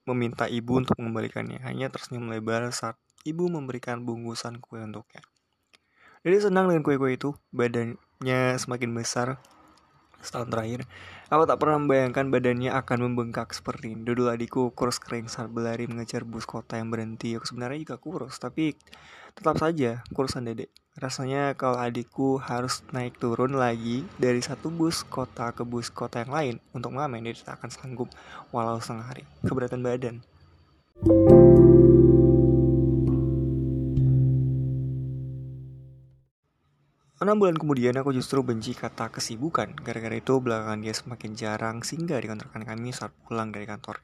meminta 0.06 0.46
ibu 0.46 0.78
untuk 0.78 0.94
mengembalikannya. 0.94 1.58
Hanya 1.66 1.90
tersenyum 1.90 2.30
lebar 2.30 2.70
saat 2.70 2.94
ibu 3.26 3.50
memberikan 3.50 4.06
bungkusan 4.06 4.62
kue 4.62 4.78
untuknya. 4.78 5.26
Dia 6.22 6.38
senang 6.38 6.70
dengan 6.70 6.86
kue-kue 6.86 7.18
itu, 7.18 7.34
badannya 7.50 8.54
semakin 8.62 8.94
besar 8.94 9.42
setahun 10.20 10.48
terakhir. 10.52 10.80
Aku 11.28 11.44
tak 11.48 11.58
pernah 11.58 11.80
membayangkan 11.80 12.28
badannya 12.28 12.70
akan 12.72 12.98
membengkak 13.10 13.50
seperti 13.52 13.96
ini. 13.96 14.02
Dulu 14.04 14.30
adikku 14.30 14.72
kurus 14.72 15.00
kering 15.00 15.26
saat 15.26 15.48
berlari 15.50 15.88
mengejar 15.90 16.22
bus 16.22 16.44
kota 16.44 16.78
yang 16.78 16.92
berhenti. 16.92 17.36
Aku 17.36 17.44
sebenarnya 17.48 17.80
juga 17.82 17.96
kurus, 17.98 18.36
tapi 18.38 18.76
tetap 19.34 19.56
saja 19.56 20.02
kurusan 20.12 20.46
dedek. 20.46 20.70
Rasanya 20.98 21.54
kalau 21.54 21.78
adikku 21.78 22.42
harus 22.42 22.82
naik 22.90 23.16
turun 23.16 23.56
lagi 23.56 24.04
dari 24.18 24.42
satu 24.42 24.68
bus 24.68 25.06
kota 25.06 25.54
ke 25.54 25.62
bus 25.64 25.88
kota 25.88 26.20
yang 26.26 26.32
lain 26.34 26.54
untuk 26.76 26.92
mengamen, 26.92 27.24
dia 27.24 27.38
tak 27.40 27.62
akan 27.62 27.70
sanggup 27.70 28.08
walau 28.52 28.82
setengah 28.82 29.06
hari. 29.06 29.24
Keberatan 29.46 29.80
badan. 29.80 30.20
Enam 37.30 37.46
bulan 37.46 37.62
kemudian 37.62 37.94
aku 37.94 38.10
justru 38.10 38.42
benci 38.42 38.74
kata 38.74 39.06
kesibukan. 39.06 39.70
Gara-gara 39.86 40.18
itu 40.18 40.42
belakangan 40.42 40.82
dia 40.82 40.90
semakin 40.90 41.38
jarang 41.38 41.78
singgah 41.86 42.18
di 42.18 42.26
kontrakan 42.26 42.66
kami 42.66 42.90
saat 42.90 43.14
pulang 43.22 43.54
dari 43.54 43.70
kantor. 43.70 44.02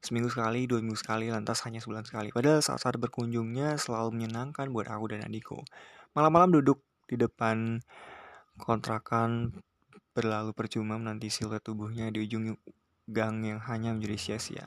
Seminggu 0.00 0.32
sekali, 0.32 0.64
dua 0.64 0.80
minggu 0.80 0.96
sekali, 0.96 1.28
lantas 1.28 1.60
hanya 1.68 1.84
sebulan 1.84 2.08
sekali. 2.08 2.32
Padahal 2.32 2.64
saat-saat 2.64 2.96
berkunjungnya 2.96 3.76
selalu 3.76 4.16
menyenangkan 4.16 4.72
buat 4.72 4.88
aku 4.88 5.12
dan 5.12 5.28
adikku. 5.28 5.60
Malam-malam 6.16 6.56
duduk 6.56 6.80
di 7.04 7.20
depan 7.20 7.84
kontrakan 8.56 9.60
berlalu 10.16 10.56
percuma 10.56 10.96
menanti 10.96 11.28
siluet 11.28 11.60
tubuhnya 11.60 12.08
di 12.08 12.24
ujung 12.24 12.56
gang 13.04 13.44
yang 13.44 13.60
hanya 13.60 13.92
menjadi 13.92 14.16
sia-sia. 14.16 14.64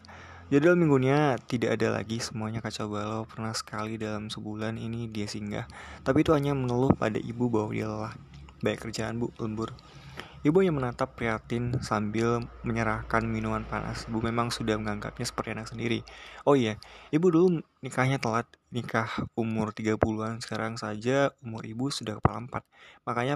Jadwal 0.48 0.80
minggunya 0.80 1.36
tidak 1.44 1.76
ada 1.76 2.00
lagi, 2.00 2.24
semuanya 2.24 2.64
kacau 2.64 2.88
balau. 2.88 3.28
Pernah 3.28 3.52
sekali 3.52 4.00
dalam 4.00 4.32
sebulan 4.32 4.80
ini 4.80 5.12
dia 5.12 5.28
singgah, 5.28 5.68
tapi 6.08 6.24
itu 6.24 6.32
hanya 6.32 6.56
mengeluh 6.56 6.96
pada 6.96 7.20
ibu 7.20 7.52
bahwa 7.52 7.76
dia 7.76 7.84
lelah. 7.84 8.16
Baik 8.64 8.88
kerjaan 8.88 9.20
bu, 9.20 9.28
lembur. 9.44 9.76
Ibu 10.48 10.64
yang 10.64 10.80
menatap 10.80 11.20
prihatin 11.20 11.76
sambil 11.84 12.48
menyerahkan 12.64 13.28
minuman 13.28 13.68
panas. 13.68 14.08
Ibu 14.08 14.24
memang 14.24 14.48
sudah 14.48 14.80
menganggapnya 14.80 15.28
seperti 15.28 15.52
anak 15.52 15.68
sendiri. 15.68 16.00
Oh 16.48 16.56
iya, 16.56 16.80
ibu 17.12 17.28
dulu 17.28 17.60
nikahnya 17.84 18.16
telat, 18.16 18.48
nikah 18.72 19.28
umur 19.36 19.76
30-an. 19.76 20.40
Sekarang 20.40 20.80
saja 20.80 21.36
umur 21.44 21.68
ibu 21.68 21.92
sudah 21.92 22.24
kepala 22.24 22.48
4. 22.48 22.64
Makanya 23.04 23.36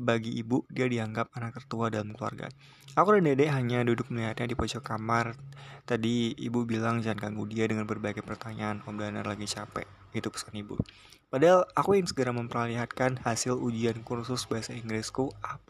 bagi 0.00 0.32
ibu, 0.40 0.64
dia 0.72 0.88
dianggap 0.88 1.28
anak 1.36 1.60
tertua 1.60 1.92
dalam 1.92 2.16
keluarga. 2.16 2.48
Aku 2.96 3.12
dan 3.12 3.28
dedek 3.28 3.52
hanya 3.52 3.84
duduk 3.84 4.08
melihatnya 4.08 4.48
di 4.48 4.56
pojok 4.56 4.80
kamar. 4.80 5.36
Tadi 5.84 6.32
ibu 6.40 6.64
bilang 6.64 7.04
jangan 7.04 7.28
ganggu 7.30 7.44
dia 7.46 7.68
dengan 7.68 7.84
berbagai 7.84 8.24
pertanyaan. 8.24 8.80
Om 8.88 8.96
Danar 8.96 9.28
lagi 9.28 9.44
capek. 9.44 9.84
Itu 10.16 10.32
pesan 10.32 10.56
ibu. 10.56 10.80
Padahal 11.30 11.68
aku 11.76 12.00
yang 12.00 12.08
segera 12.08 12.34
memperlihatkan 12.34 13.22
hasil 13.22 13.54
ujian 13.60 14.02
kursus 14.02 14.48
bahasa 14.48 14.74
Inggrisku 14.74 15.30
A+. 15.44 15.60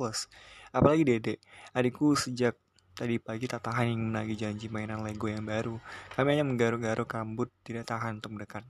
Apalagi 0.72 1.02
dedek. 1.04 1.38
Adikku 1.76 2.14
sejak 2.16 2.56
tadi 2.94 3.20
pagi 3.20 3.44
tak 3.50 3.66
tahan 3.66 3.92
ingin 3.92 4.14
menagih 4.14 4.38
janji 4.38 4.70
mainan 4.72 5.02
Lego 5.02 5.28
yang 5.28 5.44
baru. 5.44 5.76
Kami 6.14 6.38
hanya 6.38 6.46
menggaruk-garuk 6.46 7.10
rambut, 7.10 7.50
tidak 7.66 7.90
tahan 7.90 8.22
untuk 8.22 8.38
mendekat. 8.38 8.64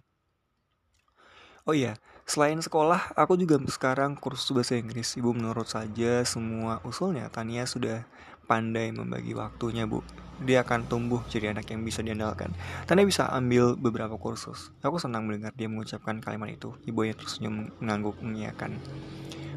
Oh 1.69 1.77
iya, 1.77 1.95
selain 2.31 2.63
sekolah, 2.63 3.19
aku 3.19 3.35
juga 3.35 3.59
sekarang 3.67 4.15
kursus 4.15 4.55
bahasa 4.55 4.79
Inggris. 4.79 5.19
Ibu 5.19 5.35
menurut 5.35 5.67
saja 5.67 6.23
semua 6.23 6.79
usulnya. 6.87 7.27
Tania 7.27 7.67
sudah 7.67 8.07
pandai 8.47 8.95
membagi 8.95 9.35
waktunya, 9.35 9.91
Bu. 9.91 10.07
Dia 10.41 10.63
akan 10.63 10.87
tumbuh 10.87 11.21
jadi 11.27 11.51
anak 11.51 11.75
yang 11.75 11.83
bisa 11.83 12.07
diandalkan. 12.07 12.55
Tania 12.87 13.03
bisa 13.03 13.27
ambil 13.35 13.75
beberapa 13.75 14.15
kursus. 14.15 14.71
Aku 14.79 15.03
senang 15.03 15.27
mendengar 15.27 15.51
dia 15.59 15.67
mengucapkan 15.67 16.23
kalimat 16.23 16.55
itu. 16.55 16.71
Ibu 16.87 17.11
yang 17.11 17.19
tersenyum 17.19 17.55
mengangguk 17.83 18.17
mengiyakan. 18.23 18.79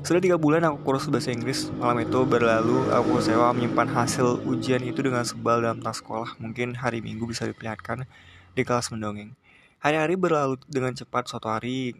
Sudah 0.04 0.20
tiga 0.20 0.36
bulan 0.36 0.66
aku 0.66 0.82
kursus 0.84 1.14
bahasa 1.14 1.30
Inggris. 1.30 1.70
Malam 1.78 2.04
itu 2.04 2.26
berlalu, 2.26 2.90
aku 2.90 3.22
sewa 3.22 3.54
menyimpan 3.54 3.88
hasil 3.88 4.44
ujian 4.50 4.82
itu 4.82 5.00
dengan 5.00 5.24
sebal 5.24 5.62
dalam 5.62 5.80
tas 5.80 6.02
sekolah. 6.02 6.42
Mungkin 6.42 6.76
hari 6.76 7.06
Minggu 7.06 7.30
bisa 7.30 7.46
diperlihatkan 7.46 8.04
di 8.58 8.62
kelas 8.66 8.90
mendongeng. 8.90 9.38
Hari-hari 9.80 10.20
berlalu 10.20 10.60
dengan 10.68 10.92
cepat 10.92 11.32
suatu 11.32 11.48
hari 11.48 11.96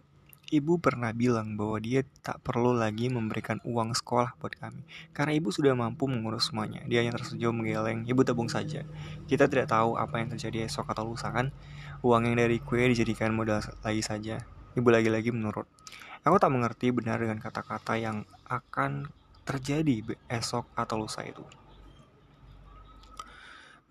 Ibu 0.52 0.84
pernah 0.84 1.16
bilang 1.16 1.56
bahwa 1.56 1.80
dia 1.80 2.04
tak 2.20 2.44
perlu 2.44 2.76
lagi 2.76 3.08
memberikan 3.08 3.64
uang 3.64 3.96
sekolah 3.96 4.36
buat 4.42 4.58
kami. 4.60 4.84
Karena 5.16 5.32
ibu 5.38 5.50
sudah 5.54 5.72
mampu 5.72 6.10
mengurus 6.12 6.52
semuanya. 6.52 6.84
Dia 6.90 7.06
hanya 7.06 7.16
tersenyum 7.16 7.64
menggeleng, 7.64 8.04
ibu 8.04 8.22
tabung 8.28 8.52
saja. 8.52 8.84
Kita 9.30 9.48
tidak 9.48 9.72
tahu 9.72 9.96
apa 9.96 10.20
yang 10.20 10.36
terjadi 10.36 10.68
esok 10.68 10.92
atau 10.92 11.08
lusa 11.08 11.32
kan? 11.32 11.56
Uang 12.04 12.28
yang 12.28 12.36
dari 12.36 12.60
kue 12.60 12.84
dijadikan 12.84 13.32
modal 13.32 13.64
lagi 13.86 14.04
saja. 14.04 14.44
Ibu 14.76 14.90
lagi-lagi 14.90 15.32
menurut 15.32 15.70
Aku 16.24 16.40
tak 16.40 16.56
mengerti 16.56 16.88
benar 16.96 17.20
dengan 17.20 17.36
kata-kata 17.36 18.00
yang 18.00 18.24
akan 18.48 19.12
terjadi 19.44 20.16
esok 20.32 20.72
atau 20.72 21.04
lusa 21.04 21.20
itu 21.28 21.44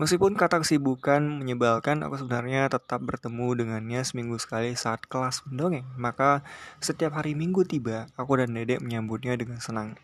Meskipun 0.01 0.33
kata 0.35 0.65
kesibukan 0.65 1.21
menyebalkan, 1.21 2.01
aku 2.01 2.17
sebenarnya 2.25 2.67
tetap 2.73 3.05
bertemu 3.05 3.61
dengannya 3.61 4.01
seminggu 4.01 4.41
sekali 4.41 4.73
saat 4.73 5.05
kelas 5.05 5.45
mendongeng. 5.45 5.85
Maka 6.01 6.41
setiap 6.81 7.21
hari 7.21 7.37
minggu 7.37 7.69
tiba, 7.69 8.09
aku 8.17 8.41
dan 8.41 8.57
dedek 8.57 8.81
menyambutnya 8.81 9.37
dengan 9.37 9.61
senang. 9.61 10.01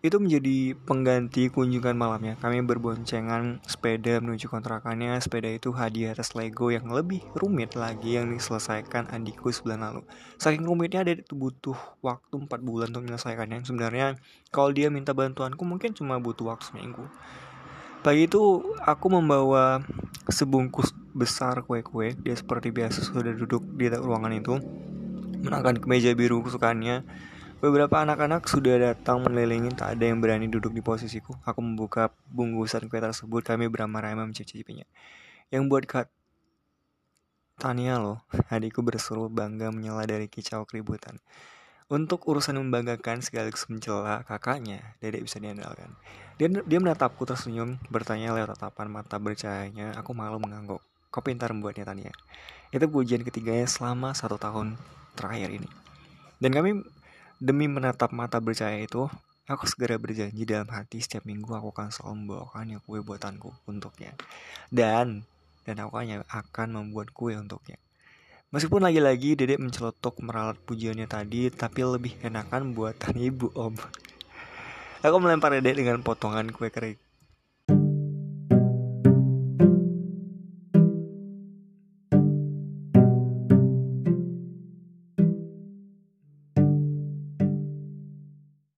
Itu 0.00 0.16
menjadi 0.16 0.72
pengganti 0.88 1.52
kunjungan 1.52 1.92
malamnya. 1.92 2.32
Kami 2.40 2.64
berboncengan 2.64 3.60
sepeda 3.68 4.16
menuju 4.24 4.48
kontrakannya. 4.48 5.20
Sepeda 5.20 5.52
itu 5.52 5.76
hadiah 5.76 6.16
atas 6.16 6.32
Lego 6.32 6.72
yang 6.72 6.88
lebih 6.88 7.20
rumit 7.36 7.76
lagi 7.76 8.16
yang 8.16 8.32
diselesaikan 8.32 9.12
adikku 9.12 9.52
sebulan 9.52 9.84
lalu. 9.84 10.00
Saking 10.40 10.64
rumitnya 10.64 11.04
dedek 11.04 11.28
butuh 11.28 11.76
waktu 12.00 12.32
4 12.32 12.48
bulan 12.64 12.96
untuk 12.96 13.12
menyelesaikannya. 13.12 13.60
Sebenarnya 13.60 14.16
kalau 14.48 14.72
dia 14.72 14.88
minta 14.88 15.12
bantuanku 15.12 15.68
mungkin 15.68 15.92
cuma 15.92 16.16
butuh 16.16 16.48
waktu 16.48 16.72
seminggu. 16.72 17.04
Pagi 18.00 18.24
itu 18.24 18.64
aku 18.80 19.12
membawa 19.12 19.84
sebungkus 20.24 20.96
besar 21.12 21.60
kue-kue. 21.68 22.16
Dia 22.24 22.32
seperti 22.32 22.72
biasa 22.72 23.04
sudah 23.04 23.36
duduk 23.36 23.60
di 23.76 23.92
ruangan 23.92 24.32
itu, 24.32 24.56
menakan 25.44 25.76
kemeja 25.76 26.16
biru 26.16 26.40
kesukaannya. 26.40 27.04
Beberapa 27.60 28.00
anak-anak 28.00 28.48
sudah 28.48 28.80
datang 28.80 29.20
mengelilingi, 29.20 29.76
tak 29.76 30.00
ada 30.00 30.08
yang 30.08 30.16
berani 30.24 30.48
duduk 30.48 30.72
di 30.72 30.80
posisiku. 30.80 31.36
Aku 31.44 31.60
membuka 31.60 32.08
bungkusan 32.32 32.88
kue 32.88 33.04
tersebut, 33.04 33.44
kami 33.44 33.68
beramai-ramai 33.68 34.24
mencicipinya. 34.24 34.88
Yang 35.52 35.62
buat 35.68 35.84
Kak 35.84 36.08
Tania 37.60 38.00
loh, 38.00 38.24
adikku 38.48 38.80
berseru 38.80 39.28
bangga 39.28 39.68
menyela 39.68 40.08
dari 40.08 40.24
kicau 40.32 40.64
keributan. 40.64 41.20
Untuk 41.90 42.22
urusan 42.30 42.54
membanggakan 42.54 43.18
sekaligus 43.18 43.66
mencela 43.66 44.22
kakaknya, 44.22 44.94
Dedek 45.02 45.26
bisa 45.26 45.42
diandalkan. 45.42 45.90
Dia, 46.38 46.46
dia 46.46 46.78
menatapku 46.78 47.26
tersenyum, 47.26 47.82
bertanya 47.90 48.30
lewat 48.30 48.54
tatapan 48.54 48.86
mata 48.86 49.18
bercahayanya. 49.18 49.98
Aku 49.98 50.14
malu 50.14 50.38
mengangguk. 50.38 50.78
Kau 51.10 51.18
pintar 51.18 51.50
membuatnya 51.50 51.90
Tania. 51.90 52.14
Itu 52.70 52.86
pujian 52.86 53.26
ketiganya 53.26 53.66
selama 53.66 54.14
satu 54.14 54.38
tahun 54.38 54.78
terakhir 55.18 55.50
ini. 55.50 55.66
Dan 56.38 56.54
kami 56.54 56.86
demi 57.42 57.66
menatap 57.66 58.14
mata 58.14 58.38
bercahaya 58.38 58.86
itu, 58.86 59.10
aku 59.50 59.66
segera 59.66 59.98
berjanji 59.98 60.46
dalam 60.46 60.70
hati 60.70 61.02
setiap 61.02 61.26
minggu 61.26 61.50
aku 61.58 61.74
akan 61.74 61.90
selalu 61.90 62.14
membawakannya 62.22 62.78
kue 62.86 63.02
buatanku 63.02 63.50
untuknya. 63.66 64.14
Dan 64.70 65.26
dan 65.66 65.82
aku 65.82 65.98
hanya 65.98 66.22
akan 66.30 66.78
membuat 66.78 67.10
kue 67.10 67.34
untuknya. 67.34 67.82
Meskipun 68.50 68.82
lagi-lagi 68.82 69.38
dedek 69.38 69.62
mencelotok 69.62 70.18
meralat 70.26 70.58
pujiannya 70.66 71.06
tadi, 71.06 71.54
tapi 71.54 71.86
lebih 71.86 72.18
enakan 72.26 72.74
buatan 72.74 73.14
ibu 73.14 73.46
om. 73.54 73.78
Aku 75.06 75.16
melempar 75.22 75.54
dedek 75.54 75.78
dengan 75.78 76.02
potongan 76.02 76.50
kue 76.50 76.66
kering 76.66 76.98